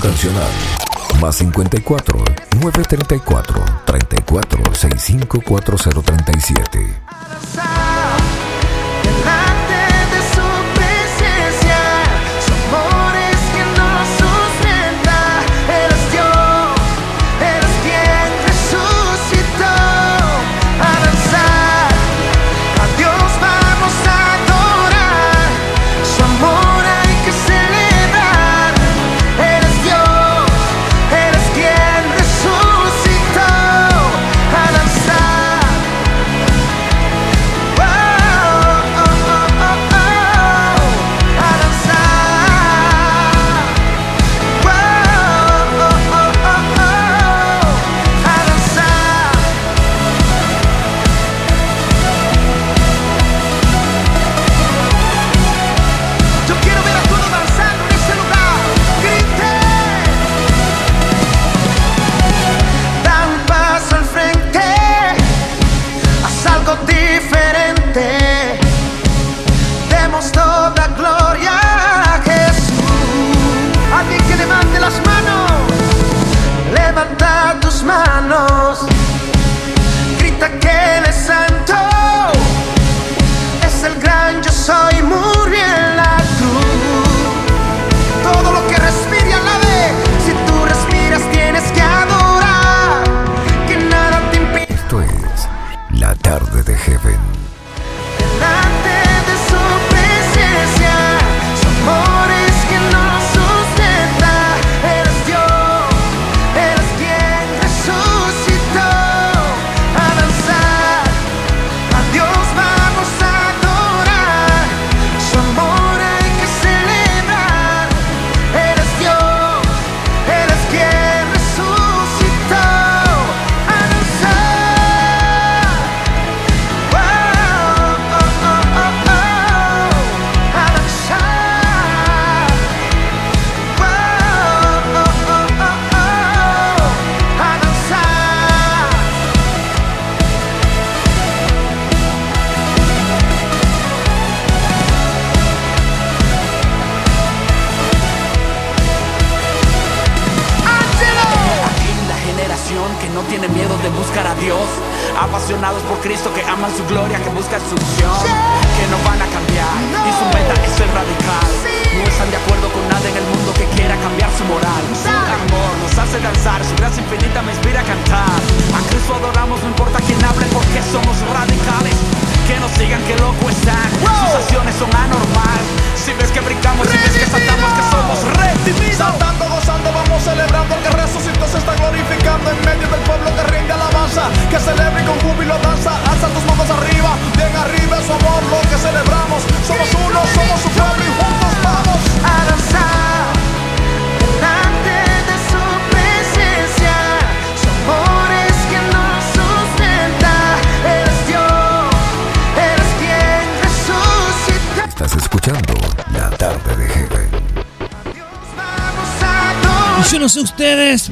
[0.07, 2.19] Programa tu canción al más 54
[2.61, 7.01] 934 34 65 4037.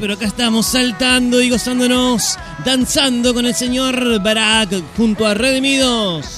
[0.06, 6.35] pero acá estamos saltando y gozándonos, danzando con el señor Barak junto a Redimidos.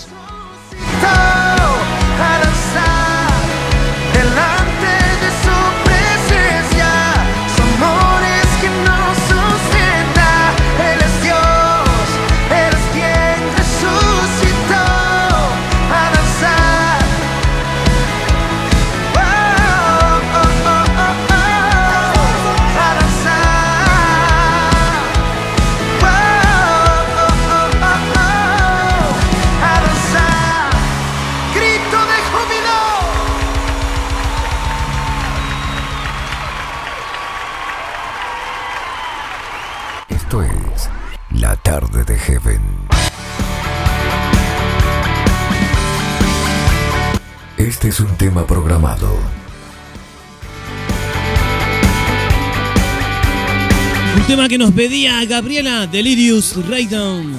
[54.29, 57.35] tema que nos pedía Gabriela Delirious Raydown.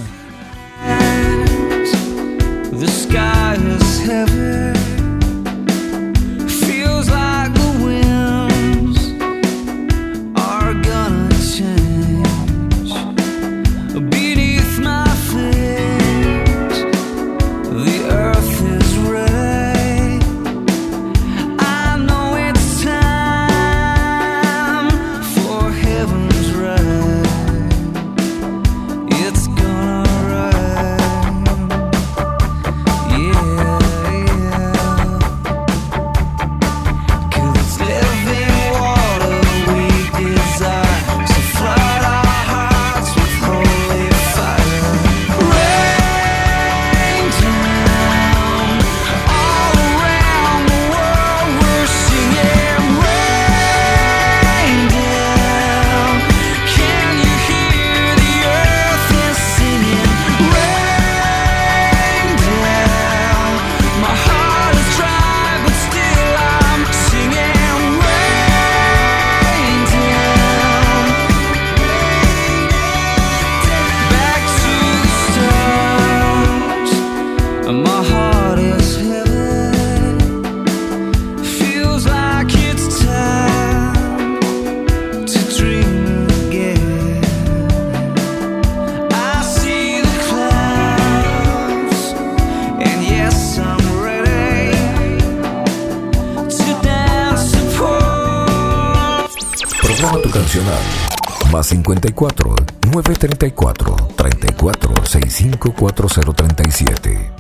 [101.69, 102.55] 54
[102.91, 107.31] 934 34 65 4037.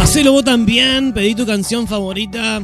[0.00, 2.60] Hacelo vos también, pedí tu canción favorita.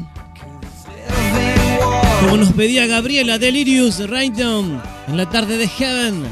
[2.21, 6.25] Como nos pedía Gabriela Delirious Random en la tarde de Heaven.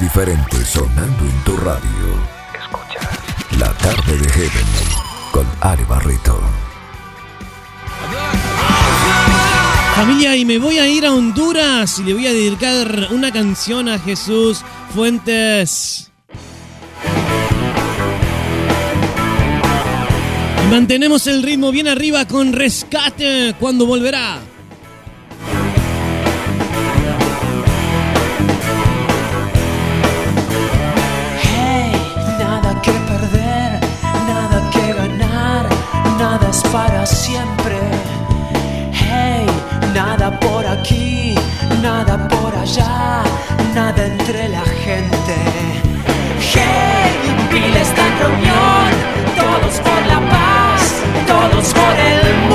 [0.00, 1.82] Diferente sonando en tu radio.
[2.58, 3.10] Escucha.
[3.58, 4.66] La tarde de Heaven
[5.30, 6.40] con Ale Barreto.
[9.94, 13.88] Familia, y me voy a ir a Honduras y le voy a dedicar una canción
[13.88, 14.62] a Jesús
[14.94, 16.10] Fuentes.
[20.70, 24.40] Mantenemos el ritmo bien arriba con rescate cuando volverá.
[39.94, 41.34] Nada por aquí,
[41.82, 43.22] nada por allá,
[43.74, 45.34] nada entre la gente.
[46.40, 47.12] Hey,
[47.50, 48.90] Pila está en reunión,
[49.36, 52.51] todos por la paz, todos por el mundo.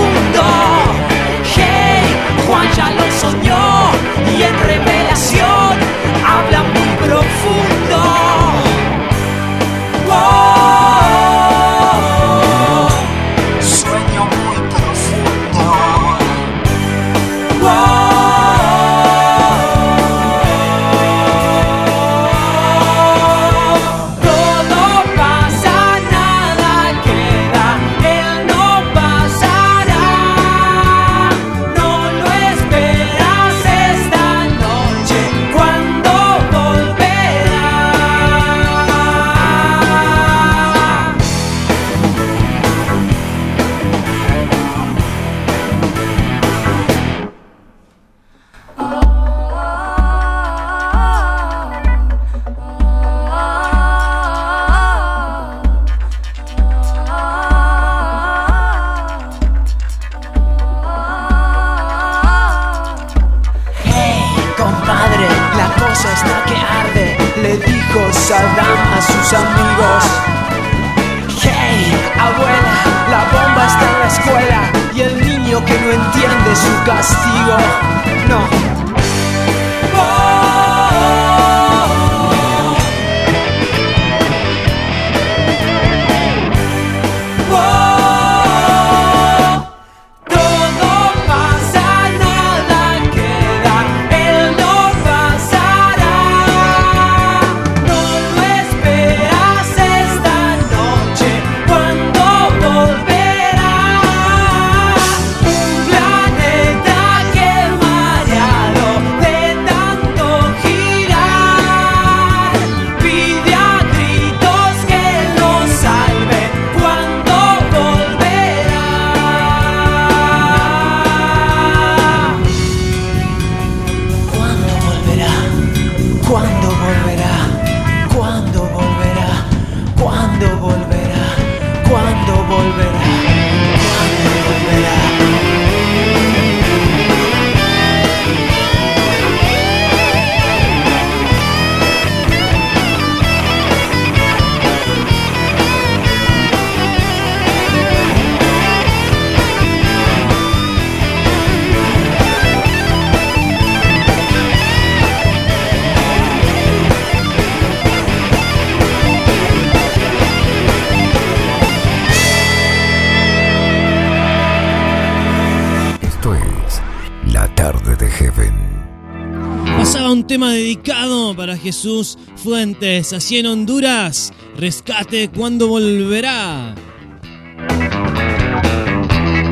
[171.67, 174.31] Jesús Fuentes, así en Honduras.
[174.55, 176.73] Rescate cuando volverá.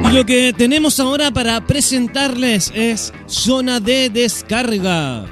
[0.06, 5.26] Y lo que tenemos ahora para presentarles es Zona de Descarga.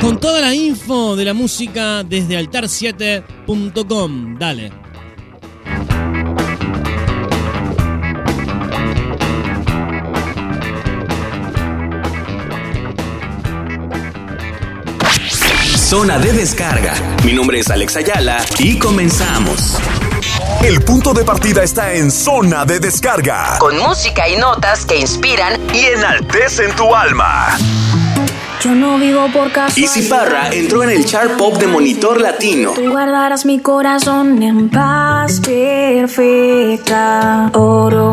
[0.00, 4.38] Con toda la info de la música desde altar7.com.
[4.38, 4.83] Dale.
[15.94, 16.92] Zona de descarga.
[17.24, 19.78] Mi nombre es Alex Ayala y comenzamos.
[20.64, 23.58] El punto de partida está en zona de descarga.
[23.60, 27.56] Con música y notas que inspiran y enaltecen tu alma.
[28.60, 29.78] Yo no vivo por casa.
[29.78, 32.72] Easy Parra entró en el chart pop de Monitor Latino.
[32.72, 36.72] Tú guardarás mi corazón en paz perfecta.
[37.54, 38.10] Oro.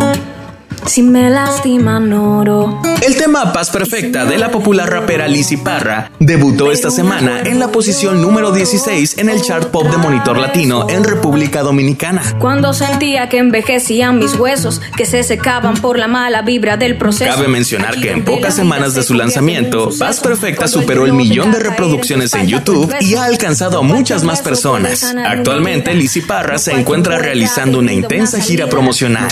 [0.85, 2.81] Si me lastiman oro.
[3.01, 7.71] El tema Paz Perfecta de la popular rapera Lizzy Parra debutó esta semana en la
[7.71, 12.21] posición número 16 en el chart pop de Monitor Latino en República Dominicana.
[12.39, 17.31] Cuando sentía que envejecían mis huesos, que se secaban por la mala vibra del proceso.
[17.31, 21.59] Cabe mencionar que en pocas semanas de su lanzamiento, Paz Perfecta superó el millón de
[21.59, 25.03] reproducciones en YouTube y ha alcanzado a muchas más personas.
[25.25, 29.29] Actualmente, Lizzy Parra se encuentra realizando una intensa gira promocional.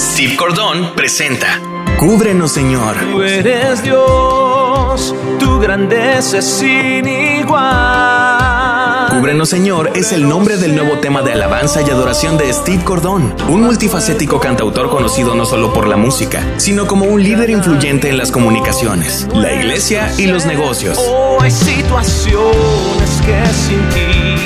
[0.00, 1.60] Steve Cordón presenta
[1.98, 2.96] Cúbrenos, Señor.
[3.12, 9.10] Tú eres Dios, tu grandeza es sin igual.
[9.10, 13.34] Cúbrenos, Señor es el nombre del nuevo tema de alabanza y adoración de Steve Cordón,
[13.50, 18.16] un multifacético cantautor conocido no solo por la música, sino como un líder influyente en
[18.16, 20.96] las comunicaciones, la iglesia y los negocios.
[20.98, 24.36] Oh, hay situaciones que sin ti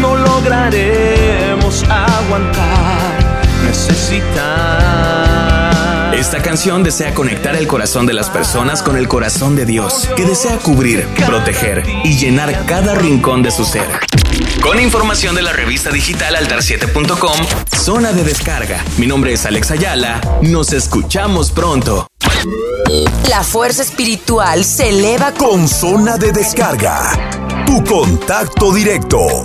[0.00, 3.07] no lograremos aguantar.
[3.64, 5.48] Necesitar.
[6.18, 10.24] Esta canción desea conectar el corazón de las personas con el corazón de Dios, que
[10.24, 13.86] desea cubrir, proteger y llenar cada rincón de su ser.
[14.60, 17.36] Con información de la revista digital altar7.com,
[17.78, 18.84] zona de descarga.
[18.96, 20.20] Mi nombre es Alex Ayala.
[20.42, 22.08] Nos escuchamos pronto.
[23.28, 27.12] La fuerza espiritual se eleva con zona de descarga.
[27.64, 29.44] Tu contacto directo.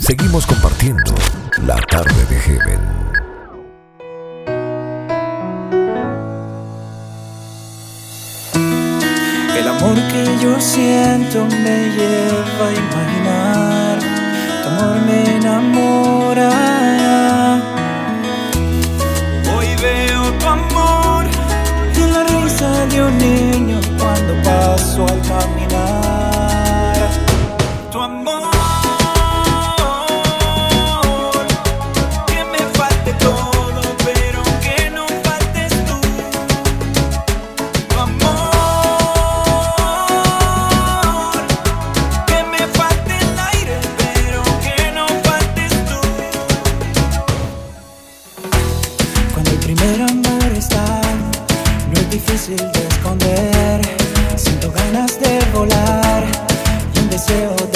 [0.00, 1.14] Seguimos compartiendo
[1.62, 2.80] la tarde de Heaven.
[9.56, 13.98] El amor que yo siento me lleva a imaginar,
[14.62, 16.50] tu amor me enamora.
[19.56, 21.24] Hoy veo tu amor
[21.96, 26.23] en la risa de un niño cuando paso al caminar.
[57.26, 57.73] 最后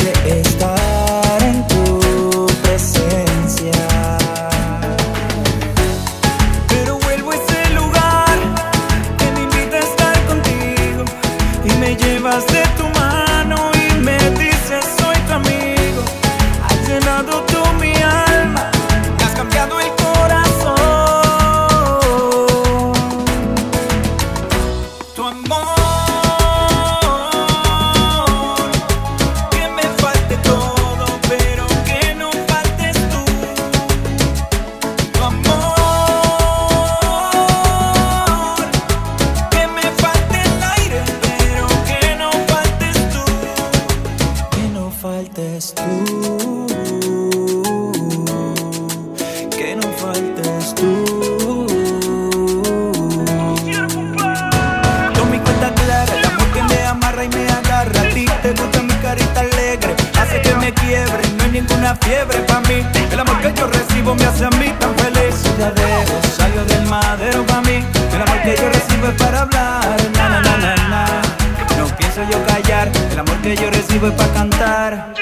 [74.07, 75.18] es para cantar.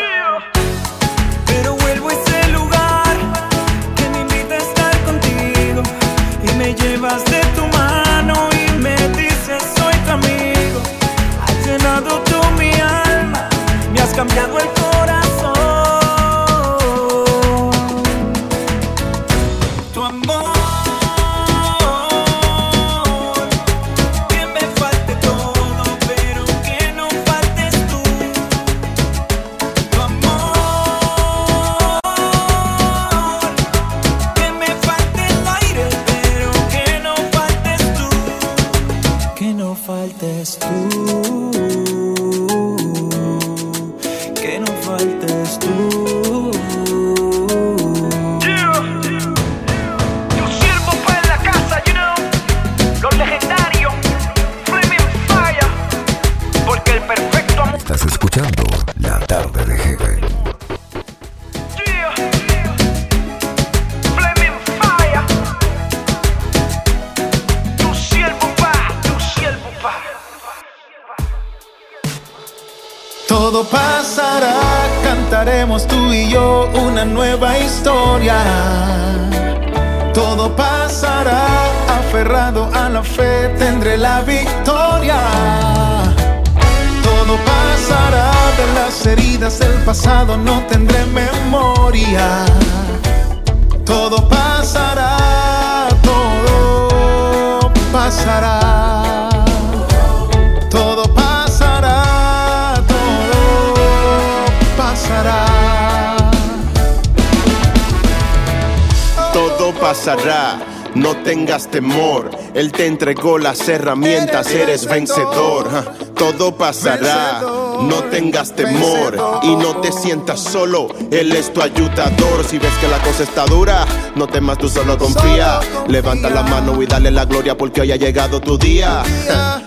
[111.76, 112.30] Temor.
[112.54, 115.68] Él te entregó las herramientas, eres vencedor.
[116.14, 120.88] Todo pasará, no tengas temor y no te sientas solo.
[121.10, 122.44] Él es tu ayudador.
[122.48, 123.84] Si ves que la cosa está dura,
[124.14, 125.60] no temas, tú solo confía.
[125.86, 129.02] Levanta la mano y dale la gloria porque hoy ha llegado tu día.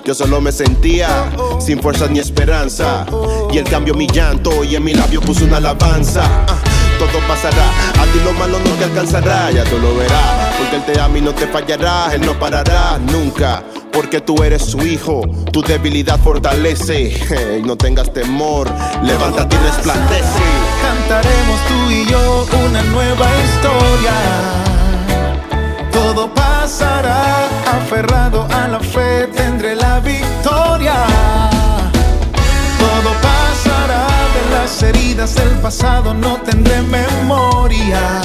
[0.03, 1.29] Yo solo me sentía
[1.59, 3.05] sin fuerzas ni esperanza.
[3.51, 6.23] Y él cambió mi llanto y en mi labio puso una alabanza.
[6.99, 7.69] Todo pasará.
[7.99, 10.53] A ti lo malo no te alcanzará, ya tú lo verás.
[10.57, 13.63] Porque Él te ama y no te fallará, Él no parará nunca.
[13.93, 15.21] Porque tú eres su hijo,
[15.51, 17.61] tu debilidad fortalece.
[17.65, 18.69] No tengas temor,
[19.03, 20.43] levántate y resplandece.
[20.81, 24.13] Cantaremos tú y yo una nueva historia.
[25.91, 29.27] Todo pasará, aferrado a la fe
[34.69, 38.21] las heridas del pasado no tendré memoria.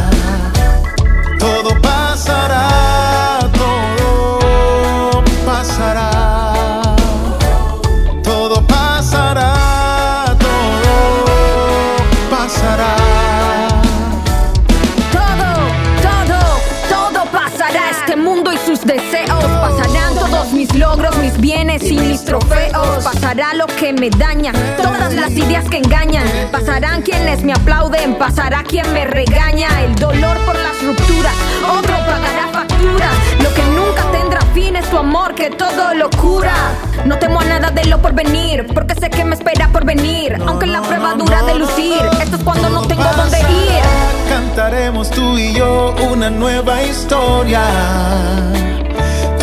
[1.39, 6.97] Todo pasará, todo pasará.
[8.23, 11.25] Todo pasará, todo
[12.31, 12.97] pasará.
[15.13, 15.51] Todo,
[16.03, 16.41] todo,
[16.91, 17.91] todo pasará.
[17.91, 22.74] Este mundo y sus deseos pasarán todos mis logros, mis bienes y mis trofeos.
[23.35, 26.25] Pasará lo que me daña, todas las ideas que engañan.
[26.53, 29.67] Pasarán quienes me aplauden, pasará quien me regaña.
[29.83, 31.35] El dolor por las rupturas,
[31.69, 33.11] otro pagará facturas.
[33.43, 36.55] Lo que nunca tendrá fin es tu amor que todo lo cura.
[37.07, 40.41] No temo a nada de lo por venir, porque sé que me espera por venir.
[40.47, 44.29] Aunque la prueba dura de lucir, esto es cuando no tengo dónde ir.
[44.29, 47.63] Cantaremos tú y yo una nueva historia.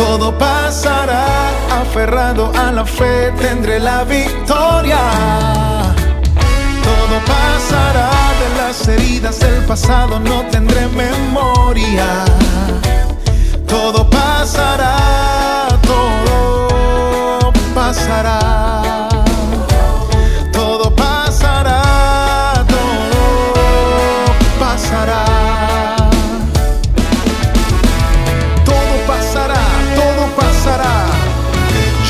[0.03, 1.49] Todo pasará,
[1.79, 4.97] aferrado a la fe tendré la victoria.
[6.87, 8.09] Todo pasará,
[8.41, 12.25] de las heridas del pasado no tendré memoria.
[13.67, 14.97] Todo pasará,
[15.83, 19.10] todo pasará.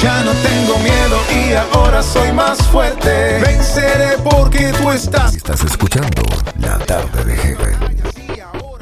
[0.01, 3.39] Ya no tengo miedo y ahora soy más fuerte.
[3.39, 5.35] Venceré porque tú estás.
[5.35, 6.23] Estás escuchando
[6.59, 7.77] La Tarde de Heaven.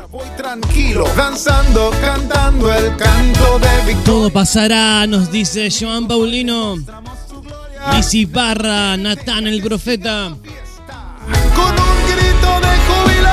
[0.10, 4.04] Voy tranquilo, danzando, cantando el canto de victoria.
[4.06, 6.78] Todo pasará, nos dice Joan Paulino.
[7.94, 10.30] Lizzy Barra, Natán el profeta.
[11.56, 13.30] Con un grito de júbilo.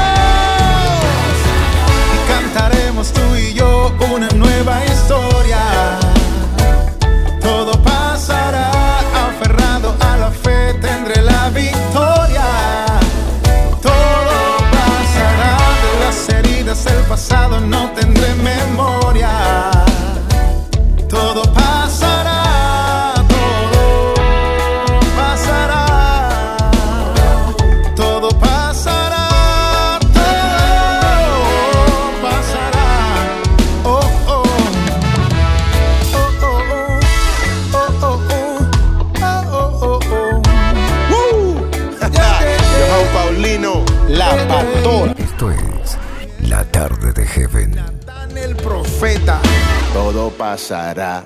[2.14, 6.05] Y cantaremos tú y yo una nueva historia.
[50.50, 51.24] Pasará.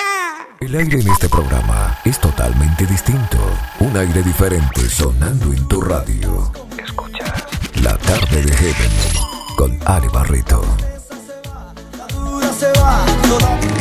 [0.60, 3.36] El aire en este programa es totalmente distinto.
[3.80, 6.50] Un aire diferente sonando en tu radio.
[6.82, 7.34] Escucha.
[7.82, 8.92] La Tarde de Heaven
[9.58, 10.64] con Ale Barreto.
[12.58, 13.04] se va.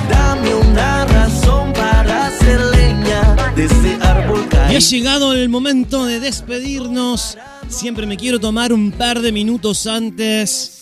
[0.09, 3.21] Dame una razón para hacer leña
[3.55, 7.37] de ese árbol Y ha llegado el momento de despedirnos.
[7.69, 10.75] Siempre me quiero tomar un par de minutos antes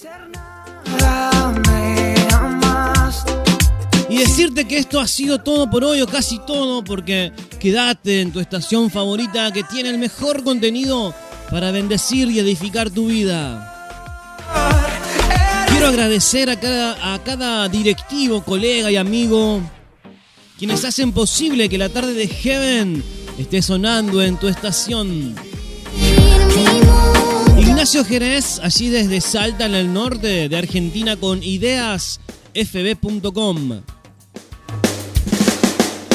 [4.13, 8.31] y decirte que esto ha sido todo por hoy o casi todo porque quédate en
[8.31, 11.15] tu estación favorita que tiene el mejor contenido
[11.49, 13.71] para bendecir y edificar tu vida.
[15.67, 19.63] Quiero agradecer a cada, a cada directivo, colega y amigo
[20.59, 23.03] quienes hacen posible que la tarde de Heaven
[23.39, 25.33] esté sonando en tu estación.
[27.57, 32.19] Ignacio Jerez, allí desde Salta, en el norte de Argentina, con ideasfb.com.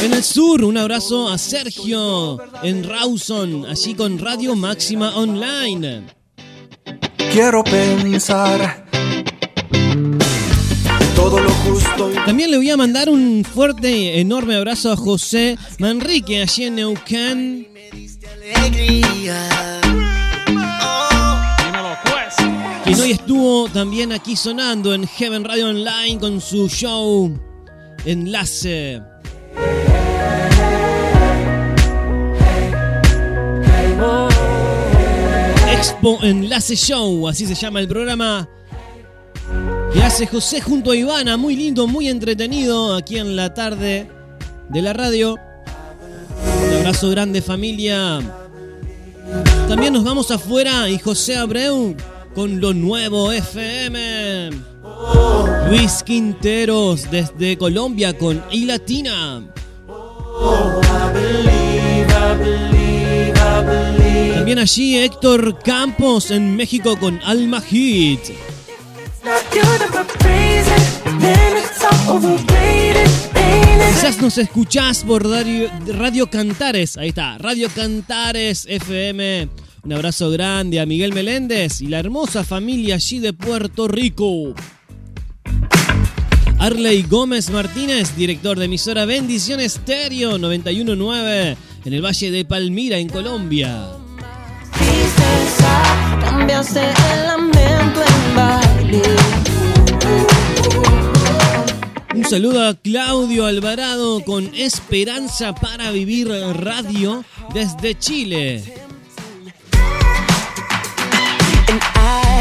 [0.02, 6.06] En el sur, un abrazo a Sergio en Rawson, allí con Radio Máxima Online.
[7.32, 8.86] Quiero pensar
[11.16, 12.10] todo lo justo.
[12.24, 17.68] También le voy a mandar un fuerte, enorme abrazo a José Manrique, allí en Neuquén.
[22.84, 27.36] Quien hoy estuvo también aquí sonando en Heaven Radio Online con su show
[28.04, 29.02] Enlace.
[36.22, 38.48] Enlace Show, así se llama el programa
[39.92, 44.10] que hace José junto a Ivana, muy lindo, muy entretenido aquí en la tarde
[44.68, 45.36] de la radio.
[46.68, 48.20] Un abrazo grande familia.
[49.68, 51.94] También nos vamos afuera y José Abreu
[52.34, 54.50] con lo nuevo FM.
[55.70, 59.42] Luis Quinteros desde Colombia con I Latina.
[64.48, 68.20] También allí Héctor Campos en México con Alma Hit.
[73.90, 79.50] Quizás nos escuchás por radio, Cantares, ahí está, Radio Cantares FM.
[79.84, 84.54] Un abrazo grande a Miguel Meléndez y la hermosa familia allí de Puerto Rico.
[86.58, 91.54] Arley Gómez Martínez, director de emisora Bendiciones Stereo 919
[91.84, 93.97] en el Valle de Palmira, en Colombia.
[96.48, 99.02] Cambiaste el lamento en baile.
[102.14, 107.22] Un saludo a Claudio Alvarado con Esperanza para Vivir Radio
[107.52, 108.64] desde Chile.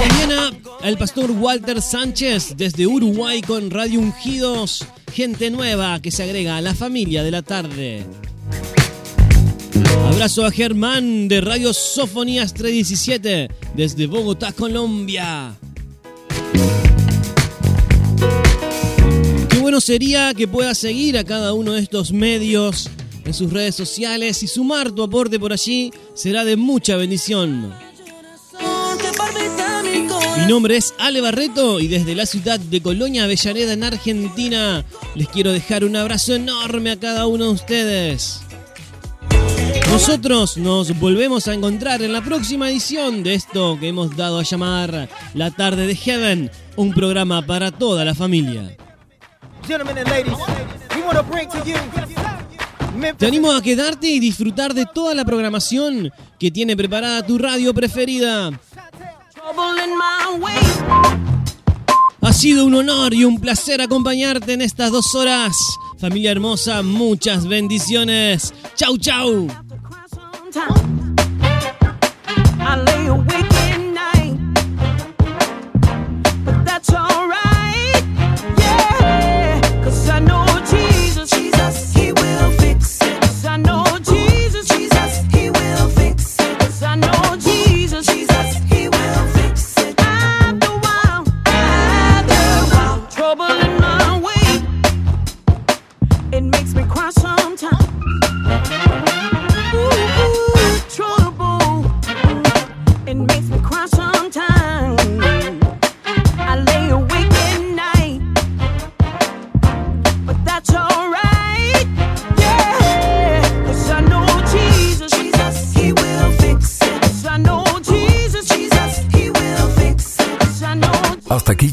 [0.10, 0.52] Mañana
[0.84, 6.62] al pastor Walter Sánchez desde Uruguay con Radio Ungidos, gente nueva que se agrega a
[6.62, 8.06] la familia de la tarde.
[10.06, 15.56] Abrazo a Germán de Radio Sofonías 317 desde Bogotá, Colombia.
[19.49, 22.90] Qué bueno sería que puedas seguir a cada uno de estos medios
[23.26, 27.74] en sus redes sociales y sumar tu aporte por allí será de mucha bendición.
[30.38, 34.86] Mi nombre es Ale Barreto y desde la ciudad de Colonia, Avellaneda, en Argentina,
[35.16, 38.47] les quiero dejar un abrazo enorme a cada uno de ustedes.
[39.91, 44.43] Nosotros nos volvemos a encontrar en la próxima edición de esto que hemos dado a
[44.43, 48.77] llamar La Tarde de Heaven, un programa para toda la familia.
[49.68, 50.34] Gentlemen and ladies,
[50.95, 51.76] we want to bring to you
[53.18, 57.73] Te animo a quedarte y disfrutar de toda la programación que tiene preparada tu radio
[57.73, 58.51] preferida.
[62.22, 65.55] Ha sido un honor y un placer acompañarte en estas dos horas.
[65.99, 68.53] Familia hermosa, muchas bendiciones.
[68.76, 69.47] Chau, chau.
[70.60, 70.70] I
[72.88, 74.38] lay awake at night,
[76.44, 77.16] but that's alright.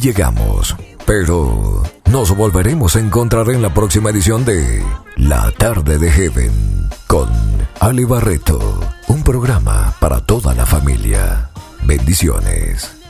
[0.04, 0.76] Llegamos,
[1.06, 4.84] pero nos volveremos a encontrar en la próxima edición de
[5.16, 7.30] La Tarde de Heaven con
[7.80, 11.48] Ali Barreto, un programa para toda la familia.
[11.84, 13.03] Bendiciones.